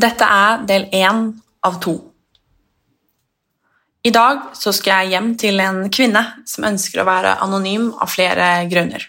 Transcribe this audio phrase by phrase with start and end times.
[0.00, 1.24] Dette er del én
[1.66, 1.92] av to.
[4.00, 8.46] I dag skal jeg hjem til en kvinne som ønsker å være anonym av flere
[8.70, 9.02] grunner.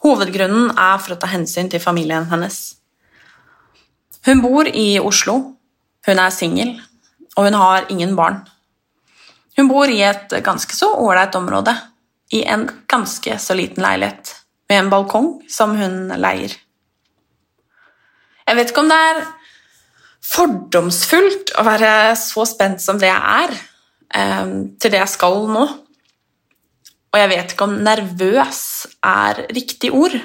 [0.00, 2.56] Hovedgrunnen er for å ta hensyn til familien hennes.
[4.24, 5.36] Hun bor i Oslo,
[6.08, 6.72] hun er singel,
[7.36, 8.40] og hun har ingen barn.
[9.58, 11.74] Hun bor i et ganske så ålreit område,
[12.32, 14.32] i en ganske så liten leilighet,
[14.70, 16.54] med en balkong som hun leier.
[18.48, 19.26] Jeg vet ikke om det er
[20.28, 23.54] fordomsfullt å være så spent som det jeg er,
[24.14, 25.64] eh, til det jeg skal nå.
[27.08, 28.60] Og jeg vet ikke om nervøs
[29.04, 30.16] er riktig ord,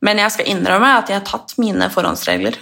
[0.00, 2.56] men jeg skal innrømme at jeg har tatt mine forhåndsregler.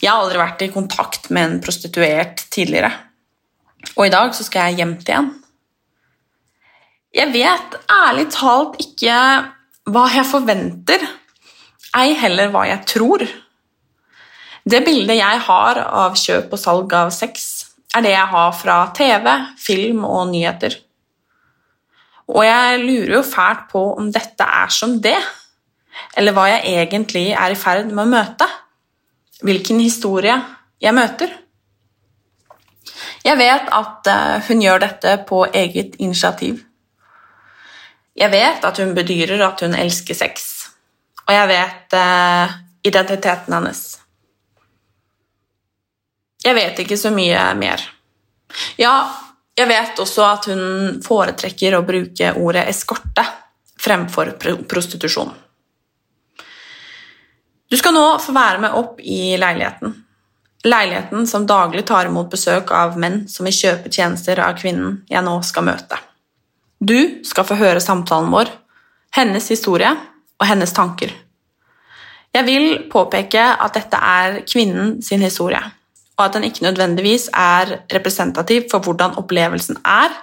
[0.00, 2.90] Jeg har aldri vært i kontakt med en prostituert tidligere,
[3.94, 5.32] og i dag så skal jeg hjem til en.
[7.14, 9.18] Jeg vet ærlig talt ikke
[9.92, 11.04] hva jeg forventer,
[11.94, 13.22] ei heller hva jeg tror.
[14.64, 18.78] Det bildet jeg har av kjøp og salg av sex, er det jeg har fra
[18.96, 19.28] TV,
[19.60, 20.78] film og nyheter.
[22.32, 25.18] Og jeg lurer jo fælt på om dette er som det,
[26.16, 28.48] eller hva jeg egentlig er i ferd med å møte.
[29.44, 30.36] Hvilken historie
[30.80, 31.32] jeg møter.
[33.24, 36.62] Jeg vet at eh, hun gjør dette på eget initiativ.
[38.16, 40.48] Jeg vet at hun bedyrer at hun elsker sex,
[41.26, 43.84] og jeg vet eh, identiteten hennes.
[46.44, 47.82] Jeg vet ikke så mye mer.
[48.76, 48.94] Ja,
[49.56, 53.24] jeg vet også at hun foretrekker å bruke ordet eskorte
[53.80, 54.34] fremfor
[54.68, 55.32] prostitusjon.
[57.70, 59.94] Du skal nå få være med opp i leiligheten.
[60.64, 65.24] Leiligheten som daglig tar imot besøk av menn som vil kjøpe tjenester av kvinnen jeg
[65.24, 65.98] nå skal møte.
[66.80, 68.50] Du skal få høre samtalen vår,
[69.16, 69.90] hennes historie
[70.40, 71.12] og hennes tanker.
[72.34, 75.60] Jeg vil påpeke at dette er kvinnen sin historie,
[76.14, 80.14] og at den ikke nødvendigvis er representativ for hvordan opplevelsen er,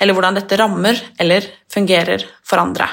[0.00, 2.88] eller hvordan dette rammer eller fungerer for andre.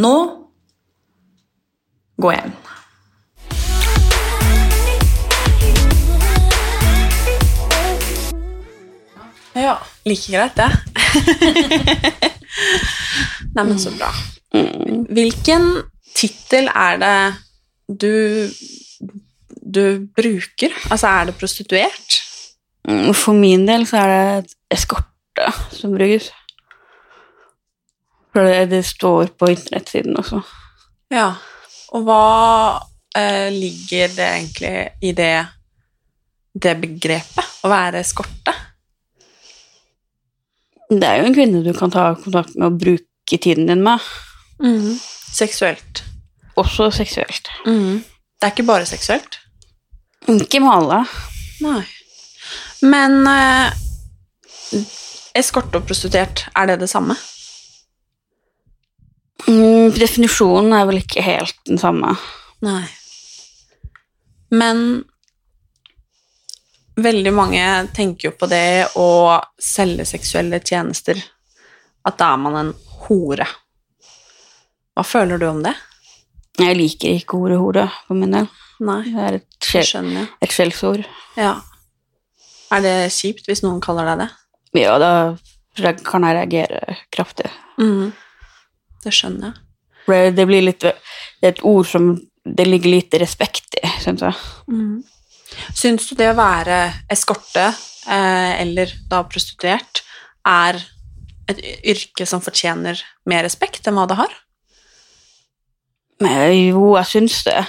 [0.00, 0.14] Nå
[2.20, 2.52] gå hjem.
[9.60, 9.76] Ja,
[10.06, 10.70] like greit det.
[13.54, 14.08] Nei, men så bra.
[15.10, 15.66] Hvilken
[16.16, 17.14] tittel er det
[17.90, 18.50] du,
[19.50, 19.84] du
[20.16, 20.74] bruker?
[20.90, 22.20] Altså, er det prostituert?
[22.88, 26.30] Mm, For min del så er det eskorte som brukes.
[28.30, 30.42] For det, det står på internettsiden også.
[31.10, 31.32] Ja.
[31.90, 32.24] Og hva
[33.18, 35.34] eh, ligger det egentlig i det,
[36.54, 37.56] det begrepet?
[37.66, 38.54] Å være eskorte?
[40.90, 44.06] Det er jo en kvinne du kan ta kontakt med og bruke tiden din med.
[45.30, 46.04] Seksuelt.
[46.56, 47.50] Også seksuelt.
[48.40, 49.38] Det er ikke bare seksuelt?
[50.28, 51.00] Ikke med alle.
[51.60, 51.82] Nei.
[52.82, 53.72] Men eh,
[55.36, 57.16] eskorte og prostituert, er det det samme?
[59.46, 62.14] Mm, definisjonen er vel ikke helt den samme.
[62.64, 62.84] Nei.
[64.50, 65.04] Men
[67.00, 67.64] veldig mange
[67.96, 71.20] tenker jo på det å selge seksuelle tjenester,
[72.04, 72.72] at da er man en
[73.06, 73.46] hore.
[74.96, 75.76] Hva føler du om det?
[76.58, 78.48] Jeg liker ikke ordet hore for min del.
[78.80, 81.04] Nei, Det er et, skjell, et skjellsord.
[81.36, 81.60] Ja.
[82.72, 84.30] Er det kjipt hvis noen kaller deg det?
[84.80, 87.50] Ja, da kan jeg reagere kraftig.
[87.78, 88.12] Mhm.
[89.04, 89.54] Det skjønner jeg.
[90.06, 90.94] Det- det blir litt Det
[91.42, 94.34] er et ord som det ligger lite respekt i, syns jeg.
[94.68, 95.04] Mhm.
[95.74, 97.74] Syns du det å være eskorte,
[98.06, 100.02] eh, eller da prostituert,
[100.46, 100.80] er
[101.48, 104.28] et yrke som fortjener mer respekt enn hva det har?
[106.20, 107.60] Men jo, jeg syns det,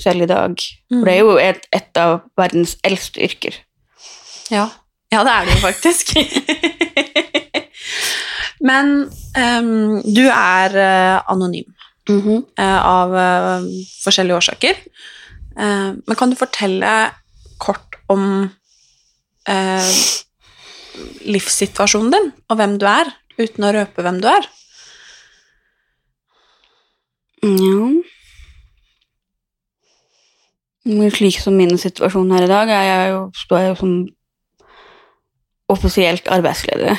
[0.00, 0.54] selv i dag.
[0.90, 3.58] For det er jo et, et av verdens eldste yrker.
[4.52, 4.68] Ja.
[5.12, 6.14] Ja, det er det jo faktisk.
[8.68, 8.86] Men
[9.38, 11.68] um, du er eh, anonym
[12.10, 13.68] eh, av eh,
[14.02, 14.80] forskjellige årsaker.
[15.58, 16.94] Eh, men kan du fortelle
[17.62, 18.48] kort om
[19.48, 19.92] eh,
[21.28, 24.48] livssituasjonen din, og hvem du er, uten å røpe hvem du er?
[27.42, 27.88] Ja.
[30.88, 33.94] Men slik som min situasjon her i dag, er jeg jo, står jeg jo som
[35.68, 36.94] offisielt arbeidsledig.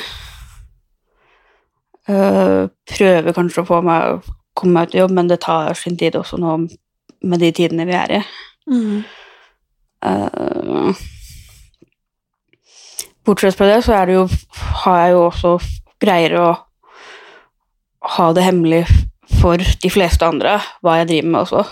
[2.10, 5.74] Eh, prøver kanskje å få meg å komme meg ut i jobb, men det tar
[5.78, 6.56] sin tid også nå
[7.26, 8.22] med de tidene vi er i.
[10.06, 11.02] Eh,
[13.26, 14.24] bortsett fra det, så er det jo,
[14.84, 15.54] har jeg jo også
[16.00, 16.48] greier å
[18.16, 18.84] ha det hemmelig
[19.40, 21.62] for de fleste andre hva jeg driver med også.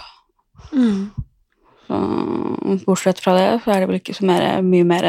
[1.89, 1.99] Så,
[2.87, 5.07] bortsett fra det, så er det vel ikke så mer, mye mer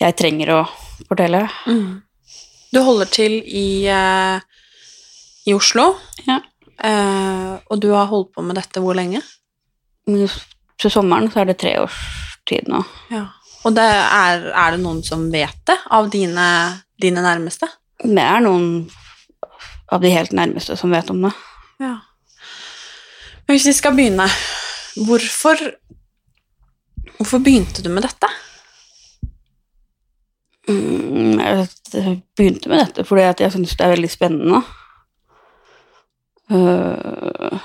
[0.00, 0.60] jeg trenger å
[1.08, 1.44] fortelle.
[2.70, 4.40] Du holder til i, eh,
[5.46, 5.92] i Oslo,
[6.26, 6.40] Ja.
[6.82, 9.22] eh, og du har holdt på med dette hvor lenge?
[10.06, 10.28] Men
[10.80, 12.78] Til sommeren så er det tre års tid nå.
[13.10, 13.26] Ja.
[13.68, 17.68] Og det er, er det noen som vet det, av dine, dine nærmeste?
[18.02, 18.88] Det er noen
[19.90, 21.32] av de helt nærmeste som vet om det.
[21.80, 21.96] Ja.
[23.46, 24.28] Men hvis vi skal begynne,
[25.06, 25.58] hvorfor,
[27.16, 28.30] hvorfor begynte du med dette?
[30.68, 34.62] Mm, Jeg begynte med dette fordi jeg syns det er veldig spennende.
[36.50, 37.58] Øh,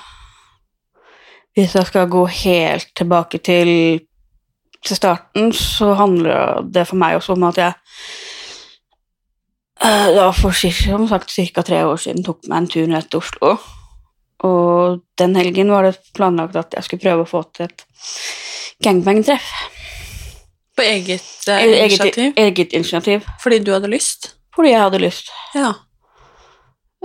[1.54, 4.00] hvis jeg skal gå helt tilbake til,
[4.86, 7.74] til starten, så handler det for meg også om at jeg
[10.15, 11.63] da for som sagt ca.
[11.63, 13.55] tre år siden tok meg en tur ned til Oslo.
[14.45, 17.85] Og den helgen var det planlagt at jeg skulle prøve å få til et
[18.83, 19.47] gangbang-treff.
[20.75, 22.33] På eget eh, Eget, initiativ?
[22.35, 23.27] eget initiativ.
[23.43, 24.33] Fordi du hadde lyst?
[24.55, 25.31] Fordi jeg hadde lyst.
[25.55, 25.71] Ja.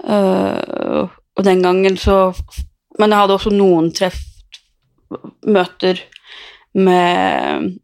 [0.01, 1.07] Uh,
[1.37, 2.33] og den gangen så
[2.99, 4.17] Men jeg hadde også noen treff
[5.45, 6.01] Møter
[6.73, 7.77] med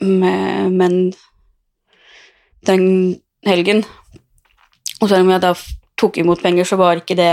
[0.00, 1.12] med menn
[2.64, 2.86] den
[3.46, 3.84] helgen.
[5.00, 5.54] Og selv om jeg da
[6.00, 7.32] tok imot penger, så var ikke det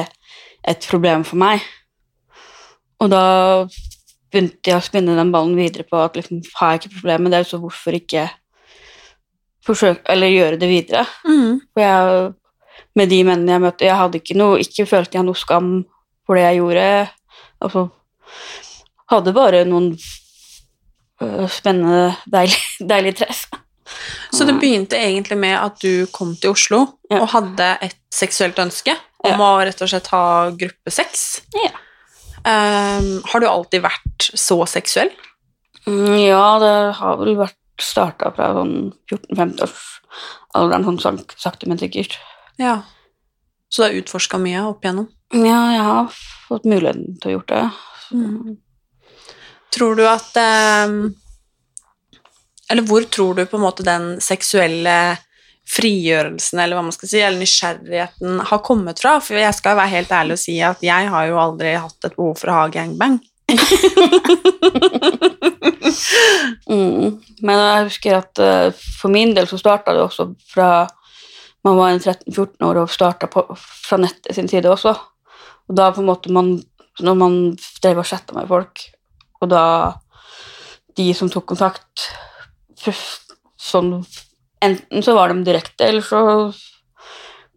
[0.68, 1.64] et problem for meg.
[3.02, 3.24] Og da
[4.32, 7.36] begynte jeg å spinne den ballen videre på at liksom, har jeg ikke problemer med
[7.38, 8.28] det, så hvorfor ikke
[9.68, 11.06] forsøke, eller gjøre det videre?
[11.28, 11.60] Mm.
[11.74, 12.32] For jeg,
[12.98, 15.72] med de mennene jeg møtte, jeg hadde ikke noe, ikke følte jeg noe skam
[16.28, 16.88] for det jeg gjorde.
[17.64, 17.86] Altså,
[19.12, 19.94] hadde bare noen
[21.22, 23.48] øh, spennende, deilige, deilig treff.
[24.34, 27.22] Så det begynte egentlig med at du kom til Oslo Ja.
[27.22, 29.38] og hadde et seksuelt ønske om Ja.
[29.38, 31.42] å rett og slett ha gruppe sex.
[31.56, 31.72] Ja.
[32.48, 35.10] Um, har du alltid vært så seksuell?
[35.88, 42.18] Mm, ja, det har vel vært starta fra sånn 14-15-årsalderen, sånn sank, sakte, men sikkert.
[42.60, 42.82] Ja.
[43.70, 45.10] Så du har utforska mye opp igjennom?
[45.34, 46.08] Ja, jeg har
[46.48, 48.58] fått muligheten til å gjøre det.
[49.76, 50.38] Tror du at
[50.88, 51.16] um,
[52.72, 55.18] Eller hvor tror du på en måte den seksuelle
[55.68, 59.18] frigjørelsen, eller hva man skal si, eller nysgjerrigheten har kommet fra?
[59.24, 62.16] For jeg skal være helt ærlig og si at jeg har jo aldri hatt et
[62.16, 63.20] behov for å ha gangbang.
[66.68, 67.18] Mm.
[67.46, 70.88] Men jeg husker at eh, for min del så starta det også fra
[71.66, 74.94] man var en 13-14 år og starta fra nettet sin side også.
[75.68, 76.58] Og da på en måte man
[76.98, 77.34] Når man
[77.84, 78.80] drev og chatta med folk,
[79.38, 79.64] og da
[80.98, 82.08] de som tok kontakt
[83.58, 84.00] sånn
[84.58, 86.20] Enten så var de direkte, eller så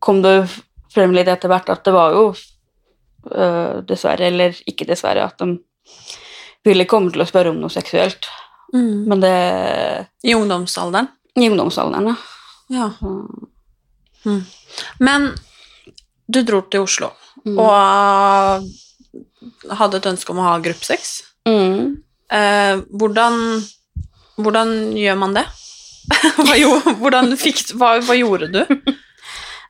[0.04, 0.34] kom det
[0.92, 5.54] frem litt etter hvert at det var jo øh, dessverre, eller ikke dessverre, at de
[6.68, 8.28] ville komme til å spørre om noe seksuelt.
[8.76, 9.32] Men det
[10.28, 11.08] I ungdomsalderen?
[11.40, 12.18] I ungdomsalderen, ja.
[12.70, 12.90] Ja.
[14.24, 14.44] Mm.
[14.98, 15.30] Men
[16.28, 17.10] du dro til Oslo
[17.56, 18.68] og
[19.80, 21.12] hadde et ønske om å ha gruppesex.
[21.48, 22.02] Mm.
[22.30, 23.38] Eh, hvordan,
[24.44, 25.46] hvordan gjør man det?
[26.40, 26.74] hva, jo,
[27.38, 28.62] fikk, hva, hva gjorde du?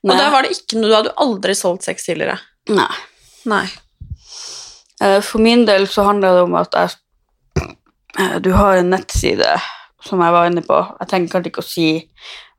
[0.00, 0.16] Og Nei.
[0.16, 2.38] da var det ikke noe Du hadde aldri solgt sex tidligere.
[2.72, 2.88] Nei.
[3.50, 3.66] Nei.
[5.02, 7.66] Eh, For min del så handler det om at jeg,
[8.16, 9.52] eh, du har en nettside
[10.04, 10.78] som jeg var inne på.
[11.02, 11.88] Jeg trenger kanskje ikke å si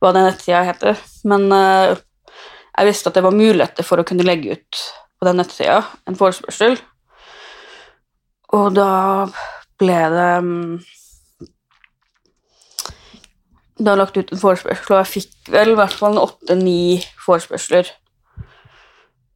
[0.02, 1.96] hva den nettsida heter, men eh,
[2.78, 4.84] jeg visste at det var muligheter for å kunne legge ut
[5.18, 6.78] på den nettsida en forespørsel.
[8.58, 8.92] Og da
[9.82, 10.32] ble det
[13.82, 17.02] mm, da lagt ut en forespørsel, og jeg fikk vel i hvert fall en åtte-ni
[17.26, 17.90] forespørsler.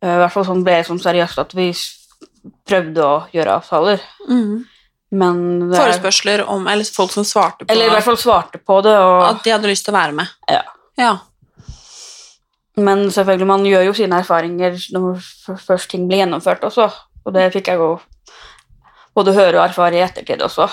[0.02, 1.72] Eh, I hvert fall sånn ble det sånn seriøst at vi
[2.68, 4.02] prøvde å gjøre avtaler.
[5.16, 5.38] Men
[5.70, 8.96] det, Forespørsler om Eller folk som svarte på Eller i hvert fall svarte på det,
[9.00, 10.34] og at de hadde lyst til å være med.
[10.52, 10.64] Ja.
[11.00, 11.14] ja.
[12.76, 15.22] Men selvfølgelig, man gjør jo sine erfaringer når
[15.64, 16.90] først ting blir gjennomført også.
[17.26, 17.94] Og det fikk jeg jo
[19.16, 20.68] både høre og erfare i ettertid også.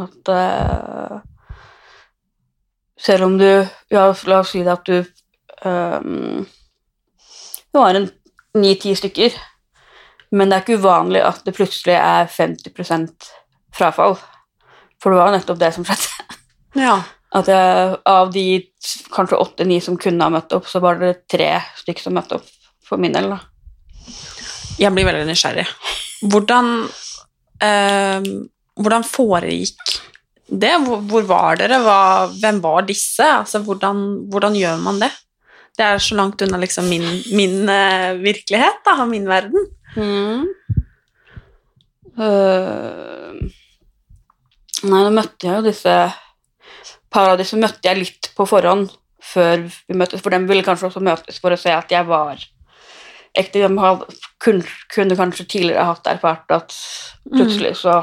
[0.00, 1.18] At eh,
[3.06, 3.48] selv om du
[3.92, 5.04] Ja, la oss si det at du
[5.64, 6.44] um,
[7.72, 8.10] Du har en
[8.54, 9.34] ni-ti stykker,
[10.30, 12.70] men det er ikke uvanlig at det plutselig er 50
[13.74, 14.14] frafall.
[15.02, 16.36] For det var jo nettopp det som skjedde.
[16.86, 17.00] ja.
[17.34, 18.44] At jeg, av de
[19.10, 22.46] kanskje åtte-ni som kunne ha møtt opp, så var det tre stykker som møtte opp
[22.86, 23.32] for min del.
[23.34, 23.40] da.
[24.78, 25.66] Jeg blir veldig nysgjerrig.
[26.30, 26.70] Hvordan,
[27.58, 28.30] eh,
[28.78, 29.98] hvordan foregikk
[30.48, 30.72] det?
[30.84, 31.80] Hvor, var dere?
[31.84, 32.00] Hva,
[32.40, 33.24] hvem var disse?
[33.24, 35.10] Altså, hvordan, hvordan gjør man det?
[35.74, 39.66] Det er så langt unna liksom min, min uh, virkelighet, da, og min verden.
[42.14, 43.32] Øh,
[44.86, 45.94] nei, da møtte jeg jo disse
[47.14, 48.92] par av disse møtte jeg litt på forhånd
[49.24, 52.38] før vi møttes, for de ville kanskje også møtes for å se at jeg var
[53.34, 53.64] ekte.
[53.64, 53.68] De
[54.42, 56.74] kunne, kunne kanskje tidligere hatt erfart at
[57.32, 58.02] plutselig så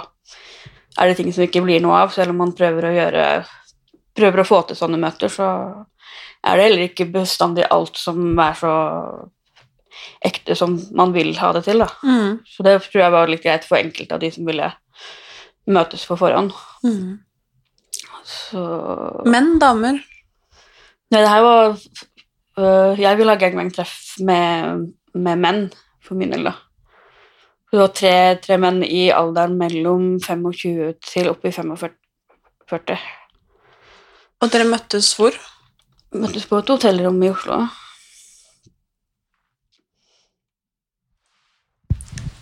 [0.99, 3.25] er det ting som ikke blir noe av, selv om man prøver å gjøre
[4.17, 5.47] prøver å få til sånne møter, så
[6.43, 8.73] er det heller ikke bestandig alt som er så
[10.25, 11.87] ekte som man vil ha det til, da.
[12.47, 14.67] Så det tror jeg var litt greit for enkelte av de som ville
[15.71, 16.51] møtes på forhånd.
[18.25, 18.61] Så
[19.29, 20.01] Menn, damer?
[21.11, 25.63] Nei, det her var øh, Jeg vil ha gangbang-treff med, med menn,
[26.03, 26.53] for min del, da.
[27.71, 32.97] Det var tre, tre menn i alderen mellom 25 til oppi 45.
[34.41, 35.37] Og dere møttes hvor?
[36.11, 37.61] Møttes på et hotellrom i Oslo.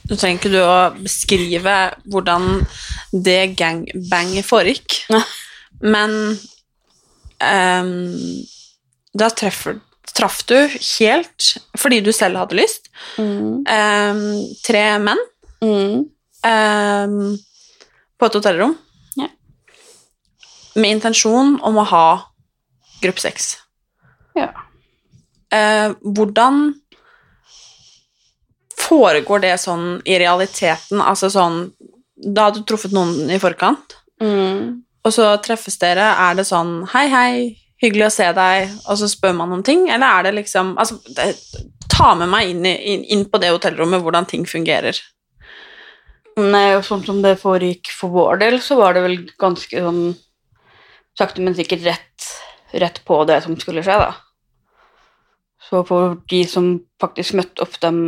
[0.10, 1.76] Nå trenger ikke du å beskrive
[2.10, 2.64] hvordan
[3.14, 4.96] det gangbanget foregikk,
[5.86, 6.16] men
[7.38, 7.92] um,
[9.14, 9.78] da treffer,
[10.20, 12.90] traff du helt fordi du selv hadde lyst.
[13.18, 14.24] ehm,
[14.68, 15.22] tre menn
[15.62, 16.06] Mm.
[16.44, 17.38] um,
[18.20, 18.78] på et hotellrom
[19.18, 19.28] Ja.
[20.76, 22.06] med intensjon om å ha
[23.02, 23.58] gruppesex.
[24.36, 24.50] Ja.
[25.52, 26.76] Uh, hvordan
[28.80, 31.02] foregår det sånn i realiteten?
[31.02, 31.72] Altså sånn
[32.20, 34.82] Da har du truffet noen i forkant, Mm.
[35.06, 36.04] og så treffes dere.
[36.20, 39.88] Er det sånn Hei, hei, hyggelig å se deg, og så spør man om ting?
[39.90, 41.34] Eller er det liksom altså, det,
[41.90, 44.96] Ta med meg inn, i, inn, inn på det hotellrommet, hvordan ting fungerer.
[46.40, 50.14] Nei, og sånn som det foregikk for vår del, så var det vel ganske sånn
[51.20, 52.28] sakte, men sikkert rett,
[52.80, 54.14] rett på det som skulle skje, da.
[55.70, 56.72] Så for de som
[57.02, 58.00] faktisk møtte opp, dem,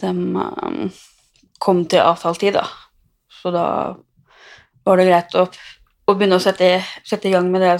[0.00, 0.86] dem um,
[1.58, 2.68] kom til avtalt tid, da.
[3.40, 3.66] Så da
[4.86, 5.48] var det greit å,
[6.06, 7.76] å begynne å sette, sette i gang med det.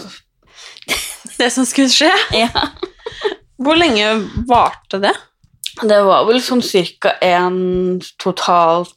[1.38, 2.12] Det som skulle skje.
[2.44, 2.50] Ja.
[3.56, 4.10] Hvor lenge
[4.48, 5.14] varte det?
[5.80, 8.92] Det var vel sånn cirka en totalt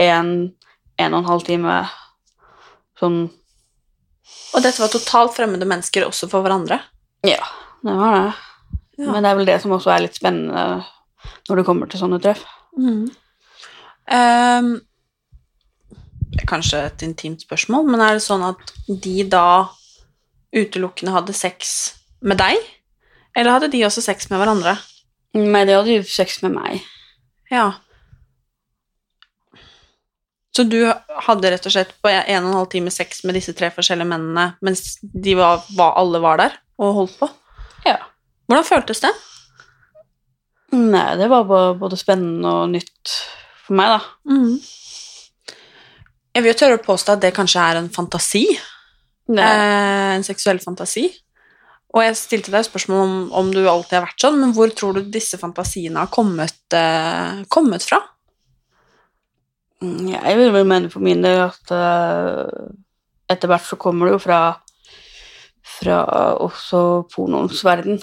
[0.00, 0.30] en,
[1.00, 1.76] en og en halv time
[3.00, 3.18] sånn
[4.52, 6.78] Og dette var totalt fremmede mennesker også for hverandre?
[7.24, 7.40] Ja,
[7.84, 8.34] det var det.
[9.00, 9.08] Ja.
[9.08, 10.84] Men det er vel det som også er litt spennende
[11.48, 12.44] når det kommer til sånne treff.
[12.76, 13.08] Mm.
[14.12, 14.68] er
[16.48, 19.70] kanskje et intimt spørsmål, men er det sånn at de da
[20.54, 22.58] utelukkende hadde sex med deg?
[23.34, 24.76] Eller hadde de også sex med hverandre?
[25.34, 26.84] Nei, de hadde jo sex med meg.
[27.50, 27.72] Ja.
[30.54, 33.56] Så du hadde rett og slett på en og en halv time sex med disse
[33.58, 37.30] tre forskjellige mennene mens de var, var, alle var der og holdt på?
[37.88, 37.98] Ja.
[38.46, 39.10] Hvordan føltes det?
[40.74, 41.46] Nei, det var
[41.78, 43.18] både spennende og nytt
[43.64, 44.00] for meg, da.
[46.34, 48.46] Jeg vil jo tørre å påstå at det kanskje er en fantasi.
[49.30, 51.06] Eh, en seksuell fantasi.
[51.94, 54.98] Og jeg stilte deg spørsmål om, om du alltid har vært sånn, men hvor tror
[54.98, 58.00] du disse fantasiene har kommet, eh, kommet fra?
[59.78, 62.66] Mm, jeg vil vel mene for min del at eh,
[63.30, 64.40] etter hvert så kommer det jo fra
[65.64, 66.00] fra
[66.44, 66.80] også
[67.14, 68.00] pornoens verden.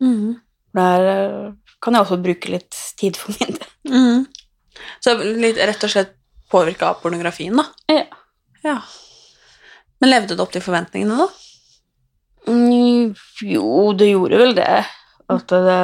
[0.00, 1.50] Der eh,
[1.82, 3.68] kan jeg også bruke litt tid for min del.
[5.04, 6.16] Så litt, rett og slett
[6.50, 7.66] påvirka av pornografien, da?
[7.90, 8.04] Ja.
[8.62, 8.78] Ja.
[10.00, 11.28] Men levde det opp til forventningene, da?
[12.50, 13.14] Mm,
[13.46, 14.80] jo, det gjorde vel det.
[15.30, 15.82] At det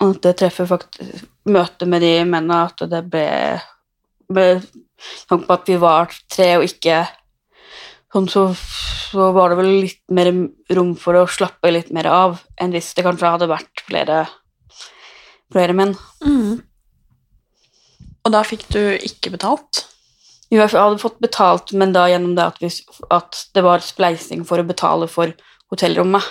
[0.00, 3.26] At det treffer faktisk Møtet med de mennene, at det ble,
[4.28, 4.44] ble
[5.28, 6.98] tanke på at vi var tre og ikke
[8.12, 8.42] sånn, så,
[9.10, 10.30] så var det vel litt mer
[10.76, 14.18] rom for å slappe litt mer av enn hvis det kanskje hadde vært flere,
[15.50, 15.96] flere menn.
[18.24, 19.84] Og da fikk du ikke betalt?
[20.50, 22.68] Jo, jeg hadde fått betalt, men da gjennom det at, vi,
[23.14, 25.30] at det var spleising for å betale for
[25.70, 26.26] hotellrommet.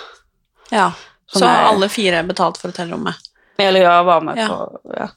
[0.70, 0.90] Ja.
[1.30, 3.16] Så er- alle fire betalte for hotellrommet.
[3.58, 4.48] Eller ja, var med Ja.
[4.48, 5.08] på ja.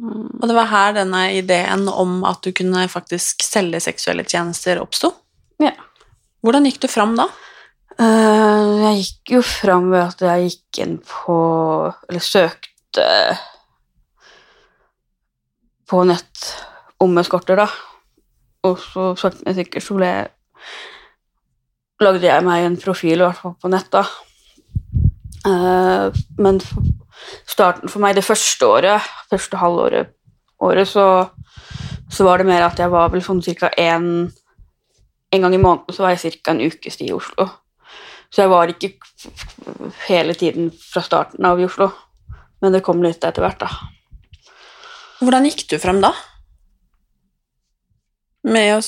[0.00, 5.10] Og det var her denne ideen om at du kunne faktisk selge seksuelle tjenester oppsto.
[5.58, 5.72] Ja.
[6.44, 7.26] Hvordan gikk du fram da?
[8.00, 11.34] Uh, jeg gikk jo fram ved at jeg gikk inn på
[12.08, 13.08] Eller søkte
[15.90, 16.50] på nett
[17.02, 17.66] om eskorter, da.
[18.68, 20.10] Og så sakte, men sikkert så ble
[22.00, 24.04] lagde jeg meg en profil, i hvert fall på nett, da.
[25.48, 26.60] Eh, men
[27.48, 30.14] starten for meg det første året, første halvåret,
[30.60, 31.06] året, så,
[32.12, 33.72] så var det mer at jeg var vel sånn ca.
[33.76, 37.48] En gang i måneden så var jeg cirka en ukes tid i Oslo.
[38.30, 38.94] Så jeg var ikke
[40.06, 41.90] hele tiden fra starten av i Oslo.
[42.60, 43.99] Men det kom litt etter hvert, da.
[45.20, 46.12] Hvordan gikk du frem da?
[48.44, 48.82] Med å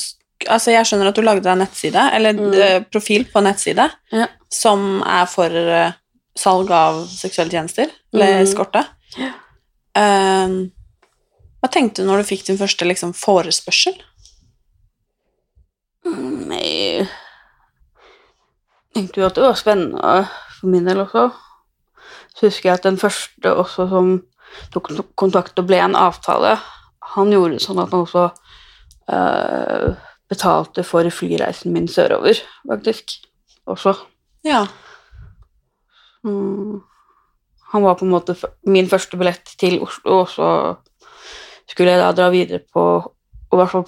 [0.50, 2.54] Altså, jeg skjønner at du lagde deg nettside, eller Mm.
[2.58, 4.26] eh, profil på nettside, Ja.
[4.50, 5.92] som er for eh,
[6.36, 8.42] salg av seksuelle tjenester, eller Mm.
[8.42, 8.82] eskorte.
[9.94, 10.72] Ehm,
[11.62, 13.94] hva tenkte du når du fikk din første liksom, forespørsel?
[16.04, 17.06] Nei
[18.94, 21.32] Tenkte jo at det var spennende for min del også.
[22.34, 24.22] Så husker jeg at den første også som
[24.74, 26.56] tok kontakt og ble en avtale,
[27.14, 28.28] han gjorde sånn at han også
[29.12, 29.88] eh,
[30.32, 33.18] betalte for flyreisen min sørover, faktisk.
[33.70, 33.94] Også.
[34.46, 34.64] Ja.
[36.26, 36.80] Mm.
[37.72, 38.36] Han var på en måte
[38.68, 40.48] min første billett til Oslo, og så
[41.70, 42.82] skulle jeg da dra videre på
[43.52, 43.84] Og i hvert fall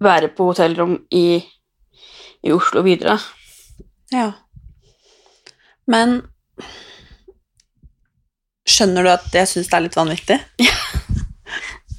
[0.00, 1.36] være på hotellrom i,
[2.42, 3.18] i Oslo videre.
[4.12, 4.30] ja.
[5.86, 6.22] Men
[8.74, 10.38] skjønner du at jeg syns det er litt vanvittig?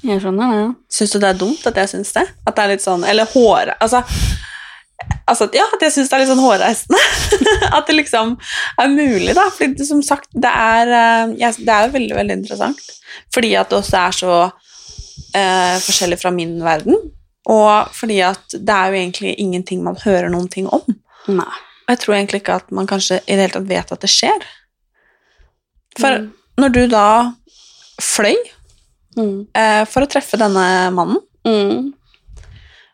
[0.06, 0.58] Jeg skjønner det.
[0.60, 0.66] ja.
[0.92, 2.26] Syns du det er dumt at jeg syns det?
[2.46, 3.74] At det er litt sånn Eller håre...
[3.82, 4.02] Altså,
[5.26, 7.00] altså ja, at jeg syns det er litt sånn hårreisende.
[7.76, 8.36] at det liksom
[8.82, 9.48] er mulig, da.
[9.56, 10.92] Fordi som sagt, det er,
[11.40, 12.86] ja, det er jo veldig, veldig interessant.
[13.34, 17.00] Fordi at det også er så eh, forskjellig fra min verden.
[17.50, 20.82] Og fordi at det er jo egentlig ingenting man hører noen ting om.
[21.30, 21.50] Nei.
[21.86, 24.10] Og jeg tror egentlig ikke at man kanskje i det hele tatt vet at det
[24.10, 24.48] skjer.
[25.98, 26.32] For Mm.
[26.58, 27.32] Når du da
[28.02, 28.36] fløy
[29.16, 29.46] Mm.
[29.54, 31.16] eh, for å treffe denne mannen,
[31.46, 31.94] Mm.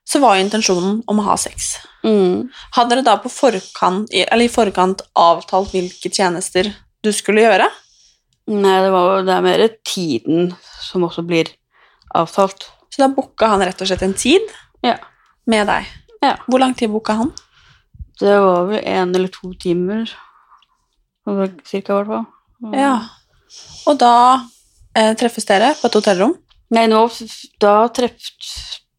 [0.07, 1.79] så var jo intensjonen om å ha sex.
[2.05, 2.48] Mm.
[2.77, 6.72] Hadde dere da på forkant, eller i forkant avtalt hvilke tjenester
[7.03, 7.66] du skulle gjøre?
[8.46, 11.51] Nei, det, var, det er mer tiden som også blir
[12.14, 12.68] avtalt.
[12.90, 14.42] Så da booka han rett og slett en tid
[14.85, 14.96] Ja.
[15.46, 15.87] med deg.
[16.22, 16.37] Ja.
[16.48, 17.33] Hvor lang tid booka han?
[18.20, 20.07] Det var vel én eller to timer,
[21.64, 22.27] cirka i hvert fall.
[22.75, 23.09] Ja.
[23.90, 24.14] Og da
[24.96, 26.34] eh, treffes dere på et hotellrom.
[26.72, 27.02] Nei, nå,
[27.60, 28.30] da treff,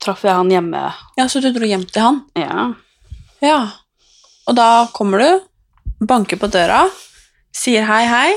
[0.01, 0.83] traff jeg han hjemme.
[1.17, 2.19] Ja, så du dro hjem til han.
[2.37, 2.67] Ja.
[3.43, 3.59] Ja.
[4.47, 5.47] Og da kommer du,
[6.03, 6.83] banker på døra,
[7.55, 8.29] sier hei, hei.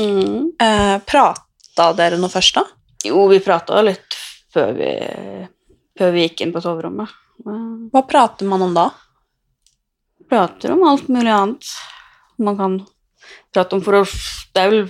[0.00, 0.50] Mm.
[0.60, 2.64] Eh, prata dere noe først, da?
[3.04, 4.16] Jo, vi prata litt
[4.52, 4.90] før vi,
[5.98, 7.12] før vi gikk inn på soverommet.
[7.40, 8.90] Hva prater man om da?
[10.30, 11.64] prater om alt mulig annet
[12.38, 12.76] man kan
[13.54, 14.04] prate om for å
[14.54, 14.86] Det er vel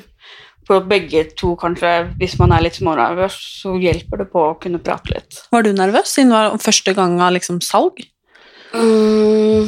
[0.70, 4.78] for begge to kanskje, hvis man er litt smånervøs, så hjelper det på å kunne
[4.82, 5.40] prate litt.
[5.50, 7.98] Var du nervøs, siden det var første gang av liksom salg?
[8.70, 9.66] Mm,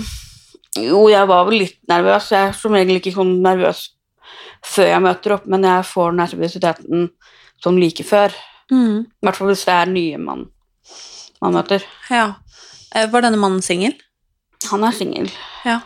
[0.79, 2.31] jo, jeg var vel litt nervøs.
[2.31, 3.89] Jeg er som regel ikke sånn nervøs
[4.63, 7.09] før jeg møter opp, men jeg får nervøsiteten
[7.65, 8.39] sånn like før.
[8.71, 9.03] Mm.
[9.03, 10.47] I hvert fall hvis det er nye mann
[11.43, 11.83] man møter.
[12.15, 12.29] Ja.
[12.95, 13.97] Eh, Var denne mannen singel?
[14.71, 15.33] Han er singel.
[15.67, 15.81] Ja.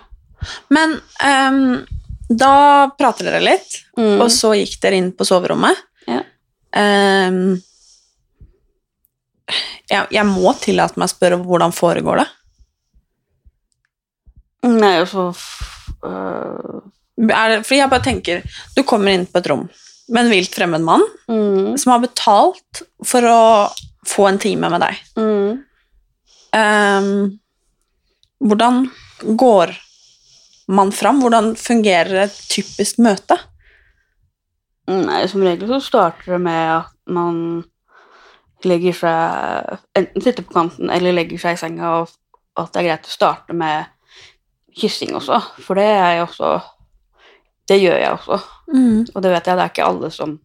[0.68, 1.87] Men ehm,
[2.28, 4.20] da prater dere litt, Mm.
[4.20, 5.76] og så gikk dere inn på soverommet.
[6.06, 6.20] Ja.
[6.76, 7.56] Um,
[9.88, 12.26] jeg, jeg må tillate meg å spørre hvordan foregår det?
[14.66, 16.10] Nei, altså så
[17.16, 18.42] Er det Fordi jeg bare tenker,
[18.76, 19.68] du kommer inn på et rom
[20.12, 23.38] med en vilt fremmed mann mm, som har betalt for å
[24.06, 25.00] få en time med deg.
[25.18, 25.62] mm.
[26.56, 27.08] Um,
[28.46, 28.84] hvordan
[29.38, 29.72] går
[30.68, 31.20] man fram?
[31.22, 33.38] Hvordan fungerer et typisk møte?
[34.87, 37.64] Nei, som regel så starter det med at man
[38.66, 42.12] legger seg Enten sitter på kanten eller legger seg i senga, og
[42.57, 43.90] at det er greit å starte med
[44.76, 46.50] kyssing også, for det er jeg også
[47.68, 48.38] Det gjør jeg også,
[49.14, 50.37] og det vet jeg, det er ikke alle som,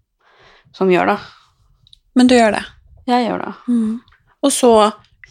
[0.73, 1.17] som gjør det.
[2.17, 2.63] Men du gjør det.
[3.07, 3.53] Jeg gjør det.
[4.41, 4.71] Og så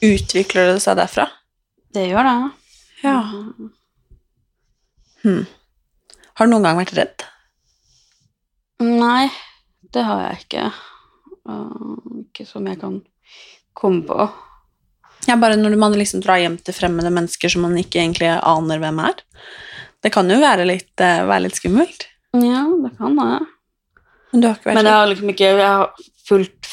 [0.01, 1.27] Utvikler det seg derfra?
[1.93, 2.37] Det gjør det.
[3.03, 3.19] Ja.
[5.25, 5.45] Hmm.
[6.39, 7.25] Har du noen gang vært redd?
[8.81, 9.29] Nei,
[9.93, 10.69] det har jeg ikke.
[11.49, 13.01] Uh, ikke som jeg kan
[13.77, 14.29] komme på.
[15.29, 18.81] Ja, bare når man liksom drar hjem til fremmede mennesker som man ikke egentlig aner
[18.81, 19.21] hvem er.
[20.01, 22.09] Det kan jo være litt, uh, være litt skummelt.
[22.37, 23.41] Ja, det kan det.
[24.33, 25.91] Men Men jeg har liksom ikke Jeg har
[26.29, 26.67] fulgt,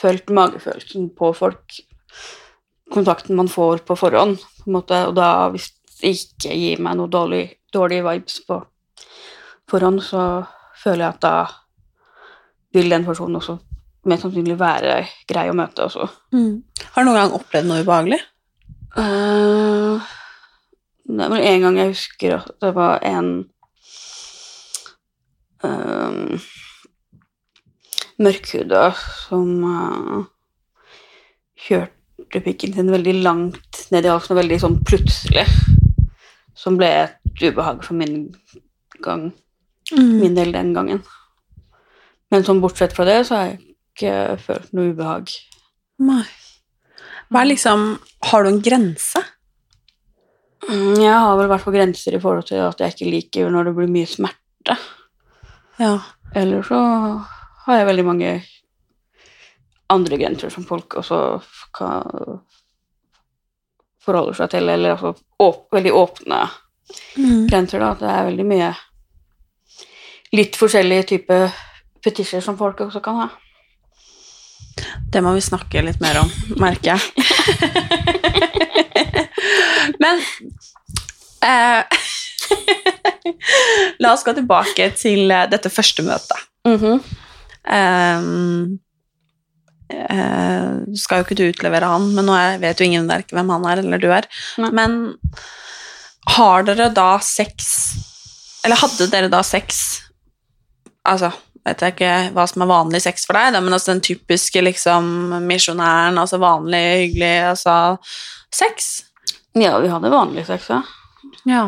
[0.00, 1.78] følt magefølelsen på folk.
[2.92, 4.98] Kontakten man får på forhånd, på en måte.
[5.08, 5.70] Og da, hvis
[6.02, 8.58] ikke gir meg noe dårlig, dårlige vibes på
[9.70, 10.44] forhånd, så
[10.82, 11.36] føler jeg at da
[12.74, 13.58] vil den personen også
[14.08, 14.98] mest sannsynlig være
[15.30, 16.08] grei å møte også.
[16.34, 16.60] Mm.
[16.92, 18.20] Har du noen gang opplevd noe ubehagelig?
[18.94, 20.02] Uh,
[21.08, 23.30] det var en gang jeg husker at det var en
[25.64, 26.46] uh,
[28.22, 30.22] mørkhuda som uh,
[31.64, 35.48] kjørte pikken sin veldig langt ned i halsen, veldig sånn plutselig.
[36.54, 38.28] Som ble et ubehag for min
[39.02, 39.32] gang,
[39.98, 41.02] min del den gangen.
[42.30, 43.60] Men sånn bortsett fra det, så har jeg
[43.94, 45.30] ikke følt noe ubehag.
[46.02, 46.24] Nei.
[47.30, 47.84] Hva er liksom
[48.30, 49.20] Har du en grense?
[50.68, 53.68] Mm, Jeg har vel vært på grenser i forhold til at jeg ikke liker når
[53.68, 54.76] det blir mye smerte.
[55.78, 55.98] Ja.
[56.34, 56.78] Eller så
[57.66, 58.30] har jeg veldig mange
[59.92, 61.18] andre grenser som folk også
[61.76, 62.40] kan
[64.04, 66.40] forholde seg til, eller altså åp veldig åpne
[67.16, 67.46] Mm.
[67.48, 67.94] grenser, da.
[67.96, 68.66] Det er veldig mye
[70.36, 71.48] litt forskjellige typer
[72.04, 73.28] fetisjer som folk også kan ha.
[75.10, 76.28] Det må vi snakke litt mer om,
[76.60, 77.00] merker jeg.
[80.02, 80.16] Men
[81.44, 81.82] eh,
[84.02, 86.40] La oss gå tilbake til eh, dette første møtet.
[86.68, 86.94] Mhm.
[87.64, 88.78] Ehm,
[89.92, 93.68] eh, skal jo ikke du utlevere han, men nå vet jo ingen verken hvem han
[93.70, 94.28] er, eller du er.
[94.62, 94.70] Nei.
[94.76, 94.96] Men
[96.34, 97.66] har dere da sex
[98.64, 99.80] Eller hadde dere da sex
[101.04, 101.28] Altså,
[101.68, 104.62] vet jeg ikke hva som er vanlig sex for deg, da, men altså den typiske
[104.64, 107.74] liksom misjonæren, altså vanlig, hyggelig, altså
[108.48, 108.86] sex?
[109.52, 110.80] Ja, vi hadde vanlig sex, ja.
[111.44, 111.66] Ja.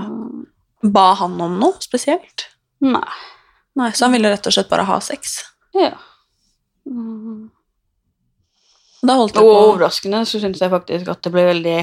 [0.80, 2.46] Ba han om noe spesielt?
[2.80, 3.04] Nei.
[3.76, 5.36] Nei, så han ville rett og slett bare ha sex?
[5.76, 5.92] Ja.
[6.88, 7.50] Mm.
[9.06, 11.78] Da holdt det Og overraskende så syns jeg faktisk at det ble veldig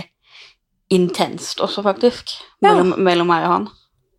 [0.94, 2.36] intenst også, faktisk.
[2.62, 2.74] Ja.
[2.74, 3.68] Mellom, mellom meg og han.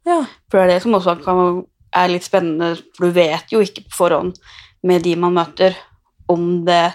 [0.09, 0.19] Ja.
[0.51, 1.62] For det er det som også kan,
[1.95, 4.35] er litt spennende, for du vet jo ikke på forhånd
[4.85, 5.77] med de man møter,
[6.29, 6.93] om det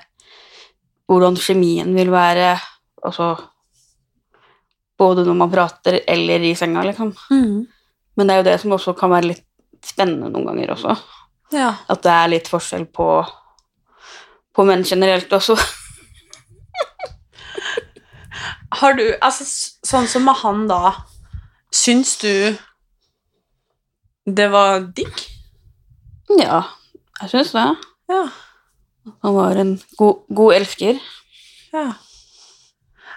[1.09, 2.51] Hvordan kjemien vil være,
[3.01, 3.31] altså
[4.97, 7.15] Både når man prater eller i senga, liksom.
[7.31, 7.63] Mm.
[8.13, 9.45] Men det er jo det som også kan være litt
[9.85, 10.95] spennende noen ganger også.
[11.55, 11.71] ja.
[11.87, 13.07] At det er litt forskjell på,
[14.53, 15.55] på menn generelt også.
[18.71, 19.45] Har du, altså
[19.87, 20.93] sånn som med han da,
[21.73, 22.57] syns du
[24.29, 25.23] det var digg?
[26.37, 26.61] Ja,
[27.23, 27.65] jeg syns det.
[28.11, 28.21] Ja.
[29.25, 30.99] Han var en god, god elsker.
[31.73, 31.87] ja.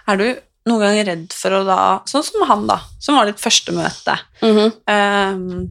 [0.09, 0.25] Er du
[0.67, 1.77] noen gang redd for å da,
[2.09, 5.69] sånn som han da, som var ditt første møte, ehm,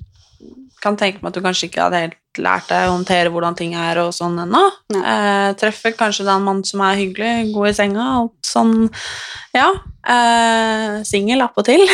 [0.82, 3.76] kan tenke meg at du kanskje ikke hadde helt lært deg å håndtere hvordan ting
[3.78, 4.62] er og sånn ennå.
[4.98, 8.74] Eh, treffer kanskje da en mann som er hyggelig, god i senga, alt sånn,
[9.54, 9.68] ja,
[10.14, 11.84] eh, singel appåtil.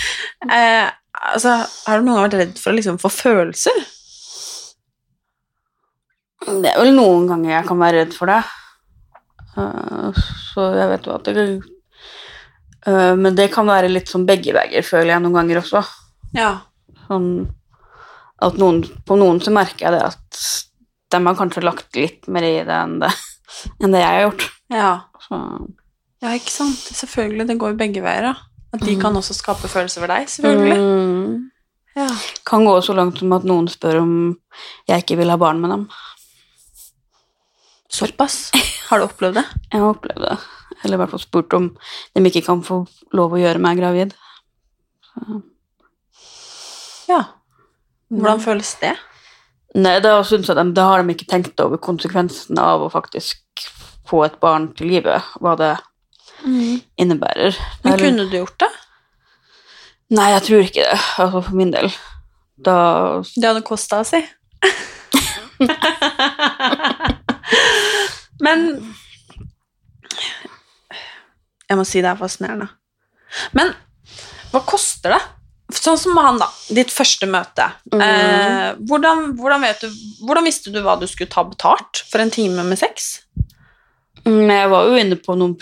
[0.58, 0.84] eh,
[1.32, 3.84] altså, har du noen gang vært redd for å liksom få følelser?
[6.44, 8.42] Det er vel noen ganger jeg kan være redd for det.
[9.54, 10.10] Uh,
[10.50, 11.42] så jeg vet jo at det
[12.90, 15.84] eh, Men det kan være litt sånn begge veier, føler jeg noen ganger også.
[16.34, 16.50] Ja.
[17.06, 17.28] Sånn
[18.42, 20.40] at noen, på noen så merker jeg det at
[21.14, 23.10] de har kanskje lagt litt mer i det enn det,
[23.82, 24.46] enn det jeg har gjort.
[24.74, 24.92] Ja.
[25.28, 25.38] Så,
[26.24, 26.80] ja, ikke sant?
[26.98, 28.34] Selvfølgelig, det går begge veier, da.
[28.74, 30.78] At de kan også skape følelser for deg, selvfølgelig.
[30.82, 31.50] mm,
[31.94, 32.08] Ja.
[32.44, 34.14] kan gå så langt som at noen spør om
[34.90, 35.84] jeg ikke vil ha barn med dem.
[37.94, 38.50] Såpass.
[38.88, 39.44] Har du opplevd det?
[39.70, 40.34] Jeg har opplevd det.
[40.82, 41.68] Eller i hvert fall spurt om
[42.18, 42.80] de ikke kan få
[43.14, 44.16] lov å gjøre meg gravid.
[47.08, 47.20] Ja.
[48.12, 48.94] Hvordan føles det?
[49.74, 53.40] Nei, da, jeg de, da har de ikke tenkt over konsekvensene av å faktisk
[54.06, 55.72] få et barn til livet, hva det
[57.00, 57.56] innebærer.
[57.84, 58.68] Men kunne du gjort det?
[60.14, 61.88] Nei, jeg tror ikke det, altså for min del.
[62.64, 62.76] Da
[63.34, 64.20] Det hadde kosta å si.
[68.44, 68.58] Men
[71.64, 72.66] Jeg må si det er fascinerende.
[73.56, 73.72] Men
[74.52, 75.22] hva koster det?
[75.74, 76.48] Sånn som han, da.
[76.74, 77.66] Ditt første møte.
[77.92, 82.32] Eh, hvordan, hvordan, vet du, hvordan visste du hva du skulle ta betalt for en
[82.32, 83.24] time med sex?
[84.24, 85.56] Mm, Jeg var jo inne på noen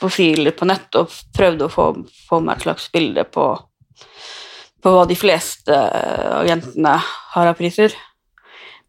[0.00, 1.88] profiler på nett og prøvde å få,
[2.28, 3.48] få meg et slags bilde på,
[4.80, 6.94] på hva de fleste eh, av jentene
[7.34, 7.96] har av priser.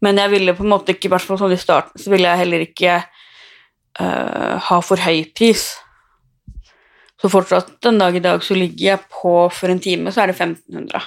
[0.02, 2.26] Men jeg ville på en måte ikke, i hvert fall sånn i starten, så ville
[2.26, 2.96] jeg heller ikke
[4.02, 5.68] uh, ha for høy pris.
[7.22, 10.32] Så fortsatt den dag i dag så ligger jeg på for en time, så er
[10.32, 11.02] det 1500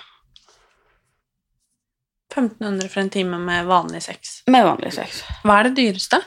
[2.36, 4.42] 1500 for en time med vanlig sex.
[4.52, 5.22] med vanlig sex.
[5.44, 6.20] Hva er det dyreste?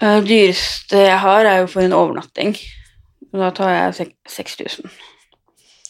[0.00, 2.56] Eh, Det dyreste jeg har, er jo for en overnatting.
[3.32, 4.90] Da tar jeg 6000.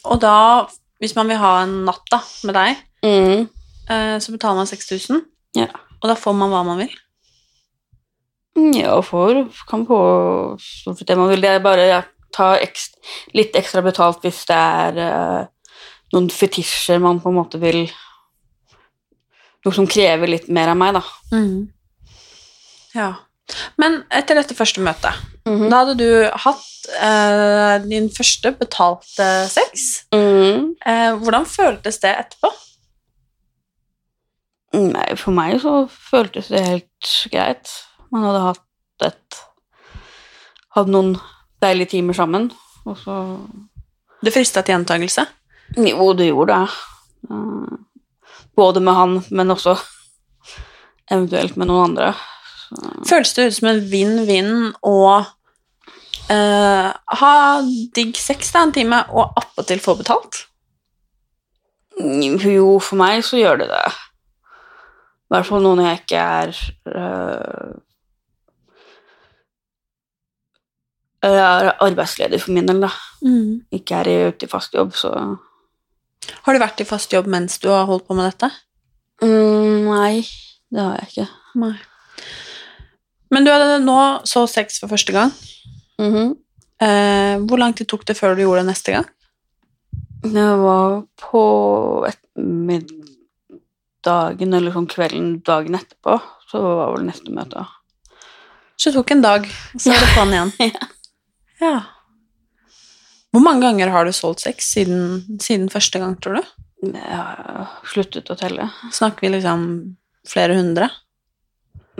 [0.05, 0.67] Og da,
[1.01, 3.49] hvis man vil ha en natt da, med deg, Mm.
[3.89, 5.25] eh, så betaler man 6000,
[5.57, 5.67] Ja.
[6.03, 6.95] og da får man hva man vil.
[8.75, 11.41] Ja, får, kan få stort sett det man vil.
[11.41, 12.99] Det er bare jeg tar ekst,
[13.37, 15.43] litt ekstra betalt hvis det er uh,
[16.15, 17.85] noen fetisjer man på en måte vil
[19.61, 21.03] Noe som krever litt mer av meg, da.
[22.97, 23.09] Ja.
[23.77, 25.67] Men etter dette første møtet, Mhm.
[25.69, 30.07] da hadde du hatt uh, din første betalte sex.
[30.15, 30.77] Mm.
[30.81, 32.51] Uh, hvordan føltes det etterpå?
[34.81, 37.73] Nei, for meg så føltes det helt greit.
[38.13, 38.67] Man hadde hatt
[39.11, 39.41] et
[40.71, 41.17] Hatt noen
[41.63, 42.51] deilige timer sammen,
[42.85, 43.21] og så
[44.21, 45.23] Det frista til gjentakelse?
[45.81, 46.69] Jo, det gjorde det.
[47.31, 47.79] Eh,
[48.57, 49.77] Både med han, men også
[51.11, 52.13] eventuelt med noen andre.
[53.09, 54.53] Føles det ut som en vinn-vinn
[54.87, 54.99] å
[56.31, 56.89] uh,
[57.23, 57.33] ha
[57.97, 60.45] digg sex da en time, og appåtil få betalt?
[61.97, 63.87] Jo, for meg så gjør det det.
[65.31, 67.75] I hvert fall nå når jeg ikke er øh,
[71.23, 72.89] Jeg er arbeidsledig for min del, da.
[73.77, 75.11] Ikke er ute i fast jobb, så
[76.45, 78.49] Har du vært i fast jobb mens du har holdt på med dette?
[79.23, 80.23] mm, Nei,
[80.73, 81.29] det har jeg ikke.
[81.61, 81.75] Nei.
[83.31, 85.31] Men du hadde nå så sex for første gang.
[86.01, 86.37] Mhm.
[86.81, 89.05] Eh, hvor lang tid tok det før du gjorde det neste gang?
[90.23, 91.43] Det var på
[92.09, 96.17] ettermiddagen eller sånn kvelden dagen etterpå,
[96.51, 97.67] så var vel neste møte.
[98.81, 99.43] Så det tok en dag,
[99.77, 100.53] så er det på'n igjen.
[100.73, 100.83] ja.
[103.31, 106.51] Hvor mange ganger har du solgt sex siden, siden første gang, tror du?
[106.89, 108.71] Jeg har sluttet å telle.
[108.97, 109.67] Snakker vi liksom
[110.29, 110.89] flere hundre?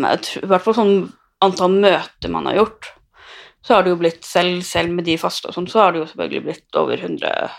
[0.01, 0.95] Nei, tror, I hvert fall sånn
[1.45, 2.91] antall møter man har gjort,
[3.65, 6.03] så har det jo blitt, selv, selv med de faste og sånn, så har det
[6.03, 7.51] jo selvfølgelig blitt over 100,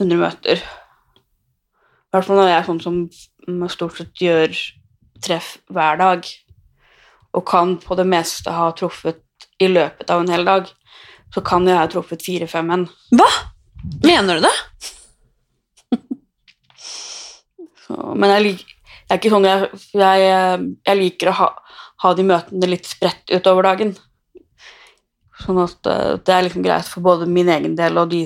[0.00, 0.60] 100 møter.
[0.60, 3.00] I hvert fall når jeg er sånn som
[3.72, 4.60] stort sett gjør
[5.24, 6.28] treff hver dag,
[7.36, 9.20] og kan på det meste ha truffet
[9.58, 10.68] i løpet av en hel dag,
[11.34, 12.84] så kan jeg ha truffet fire-fem menn.
[13.12, 13.28] Hva?
[14.04, 14.54] Mener du det?
[17.84, 18.64] Så, men jeg, lik,
[18.98, 21.48] jeg er ikke sånn jeg, jeg, jeg liker å ha,
[22.04, 23.94] ha de møtene litt spredt utover dagen.
[25.38, 28.24] Sånn at eh, det er liksom greit for både min egen del og de,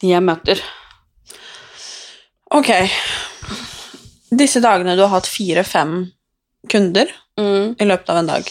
[0.00, 0.62] de jeg møter.
[2.54, 2.70] Ok.
[4.38, 6.00] Disse dagene du har hatt fire-fem
[6.68, 8.48] kunder i løpet av en dag.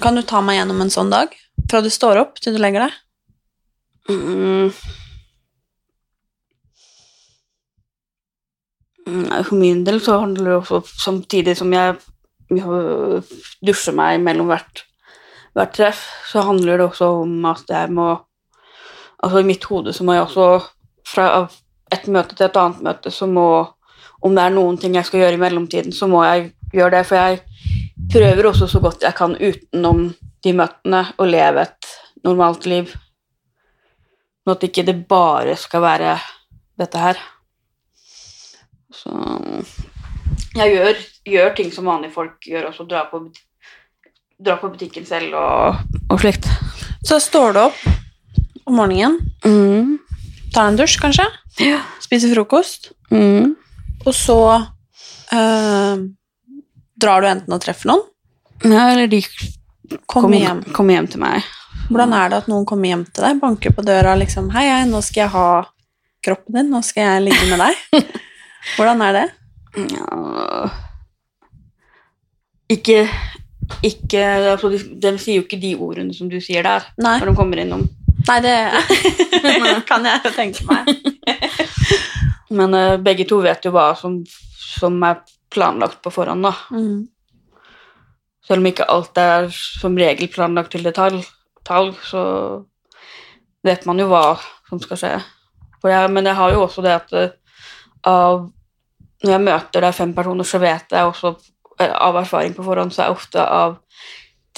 [0.00, 1.32] Kan du ta meg gjennom en sånn dag?
[1.70, 2.96] Fra du står opp til du legger deg?
[4.10, 4.72] Mm.
[9.08, 11.96] Mm, For min del så handler det også samtidig som jeg
[13.64, 14.84] dusjer meg mellom hvert,
[15.54, 18.16] hvert treff, så handler det også om at jeg må
[19.20, 20.44] Altså i mitt hode så må jeg også
[21.04, 21.24] fra
[21.92, 23.44] et møte til et annet møte så må
[24.24, 27.06] Om det er noen ting jeg skal gjøre i mellomtiden, så må jeg gjøre det,
[27.08, 27.38] for jeg
[28.12, 30.08] prøver også så godt jeg kan utenom
[30.44, 31.90] de møtene å leve et
[32.24, 32.90] normalt liv.
[34.44, 36.14] Sånn at ikke det bare skal være
[36.80, 37.20] dette her.
[38.90, 39.12] Så
[40.56, 43.22] jeg gjør, gjør ting som vanlige folk gjør, også drar på,
[44.42, 46.48] dra på butikken selv og, og slikt.
[47.06, 47.80] Så står du opp
[48.66, 49.98] om morgenen, Mm.
[50.52, 51.24] tar en dusj kanskje,
[52.02, 53.54] spiser frokost, Mm.
[54.06, 54.36] og så
[55.32, 55.96] eh,
[57.00, 58.06] drar du enten og treffer noen,
[58.60, 59.56] Ja, eller de kommer
[60.06, 60.62] kommer hjem.
[60.76, 61.46] Kom hjem til meg.
[61.90, 64.84] Hvordan er det at noen kommer hjem til deg, banker på døra liksom Hei, hei,
[64.86, 65.46] nå skal jeg ha
[66.24, 68.04] kroppen din, nå skal jeg ligge med deg.
[68.76, 69.26] Hvordan er det?
[69.94, 70.68] Ja.
[72.70, 73.00] Ikke,
[73.86, 77.32] ikke altså de, de sier jo ikke de ordene som du sier der, Nei, når
[77.32, 77.88] de kommer innom.
[78.28, 78.54] Nei det
[79.90, 80.92] kan jeg jo tenke meg.
[82.58, 84.20] Men uh, begge to vet jo hva som,
[84.60, 86.54] som er planlagt på forhånd, da.
[86.70, 87.08] Mm.
[88.46, 91.20] Selv om ikke alt er som regel planlagt til detalj,
[91.60, 92.22] detalj så
[93.66, 94.24] vet man jo hva
[94.68, 95.12] som skal skje.
[95.90, 97.36] Jeg, men jeg har jo også det at eh,
[98.08, 98.46] av,
[99.24, 101.34] når jeg møter det er fem personer, så vet jeg også
[101.80, 103.78] eh, av erfaring på forhånd, så er ofte av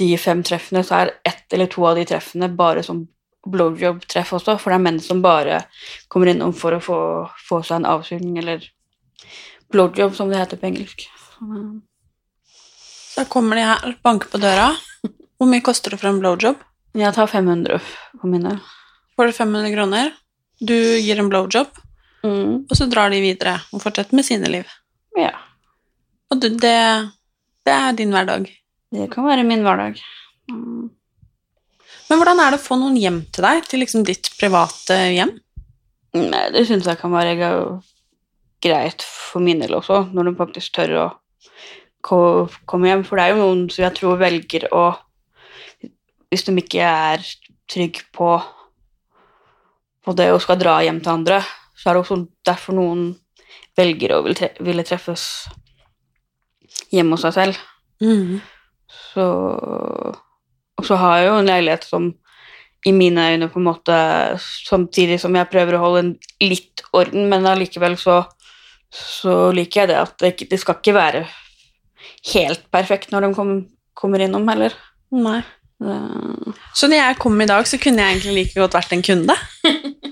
[0.01, 3.05] de fem treffene, så er ett eller to av de treffene bare som
[3.53, 5.65] blowjob-treff også, for det er menn som bare
[6.11, 6.99] kommer innom for å få,
[7.49, 8.65] få seg en avsugning, eller
[9.73, 11.07] blowjob, som det heter på engelsk.
[13.17, 14.71] Da kommer de her, banker på døra.
[15.39, 16.61] Hvor mye koster det for en blowjob?
[16.97, 17.81] Jeg tar 500
[18.21, 18.59] på mine.
[19.17, 20.13] Får du 500 kroner,
[20.61, 21.73] du gir en blowjob,
[22.23, 22.69] Mm.
[22.71, 24.65] og så drar de videre og fortsetter med sine liv.
[25.19, 25.33] Ja,
[26.31, 27.11] Og du, det,
[27.67, 28.47] det er din hverdag.
[28.93, 29.99] det kan være min hverdag.
[30.49, 30.87] Mm.
[32.09, 35.33] Men hvordan er det å få noen hjem til deg, til liksom ditt private hjem?
[36.15, 37.35] Nei, det syns jeg kan være
[38.63, 41.07] greit for min del også, når de faktisk tør å
[42.03, 43.05] komme hjem.
[43.07, 44.91] For det er jo noen som jeg tror velger å
[46.33, 47.21] Hvis de ikke er
[47.69, 48.39] trygge på,
[50.01, 51.43] på det og skal dra hjem til andre,
[51.77, 52.17] så er det også
[52.49, 53.03] derfor noen
[53.77, 55.27] velger å ville treffes
[56.93, 57.61] hjemme hos seg selv.
[59.13, 59.27] Så
[60.81, 62.09] Og så har jeg jo en leilighet som
[62.87, 63.97] i mine øyne på en måte
[64.41, 68.23] Samtidig som jeg prøver å holde en litt orden, men allikevel så,
[68.93, 71.25] så liker jeg det at det, det skal ikke være
[72.35, 73.53] helt perfekt når de kom,
[73.97, 74.77] kommer innom heller.
[75.17, 75.41] Nei.
[75.83, 75.97] Det,
[76.75, 79.37] Så når jeg kom i dag, så kunne jeg egentlig like godt vært en kunde.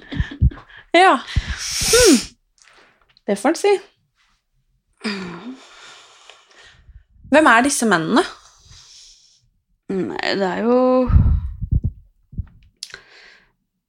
[1.05, 1.15] ja.
[1.21, 2.19] Hmm.
[3.27, 3.75] Det får en si.
[7.31, 8.25] Hvem er disse mennene?
[9.91, 11.11] nei, det er jo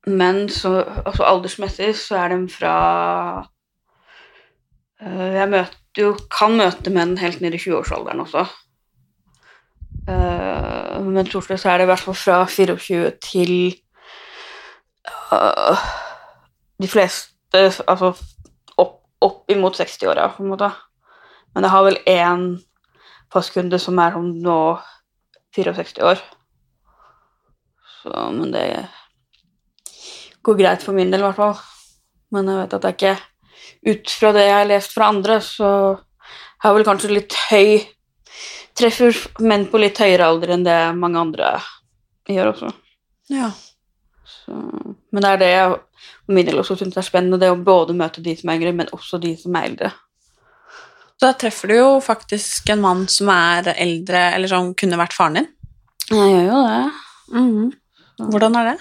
[0.09, 2.75] Menn så altså aldersmessig så er de fra
[5.01, 8.45] Jeg møter jo Kan møte menn helt ned i 20-årsalderen også.
[10.07, 13.51] Uh, men stort sett er det i hvert fall fra 24 til
[15.33, 15.83] øh,
[16.81, 18.13] de fleste Altså
[18.79, 20.69] opp, opp imot 60-åra, på en måte.
[21.53, 22.45] Men jeg har vel én
[23.33, 24.59] fastkunde som er sånn nå
[25.57, 26.21] 64 år.
[28.01, 28.63] Så, men det
[30.47, 31.59] går greit for min del, i hvert fall.
[32.31, 33.30] Men jeg vet at det er ikke
[33.87, 35.71] Ut fra det jeg har lest fra andre, så
[36.61, 37.81] har jeg vel kanskje litt høy
[38.77, 39.11] Treffer
[39.43, 41.49] menn på litt høyere alder enn det mange andre
[42.31, 42.69] gjør også.
[43.33, 43.49] Ja.
[44.23, 44.55] Så,
[45.11, 45.73] men det er det jeg
[46.31, 48.73] for min del også syns er spennende, det å både møte de som er yngre,
[48.77, 49.91] men også de som er eldre.
[51.19, 55.17] Så da treffer du jo faktisk en mann som er eldre, eller som kunne vært
[55.17, 55.49] faren din.
[56.11, 57.75] Jeg gjør jo det.
[58.31, 58.77] Hvordan er det?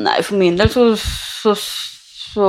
[0.00, 2.48] Nei, for min del så, så, så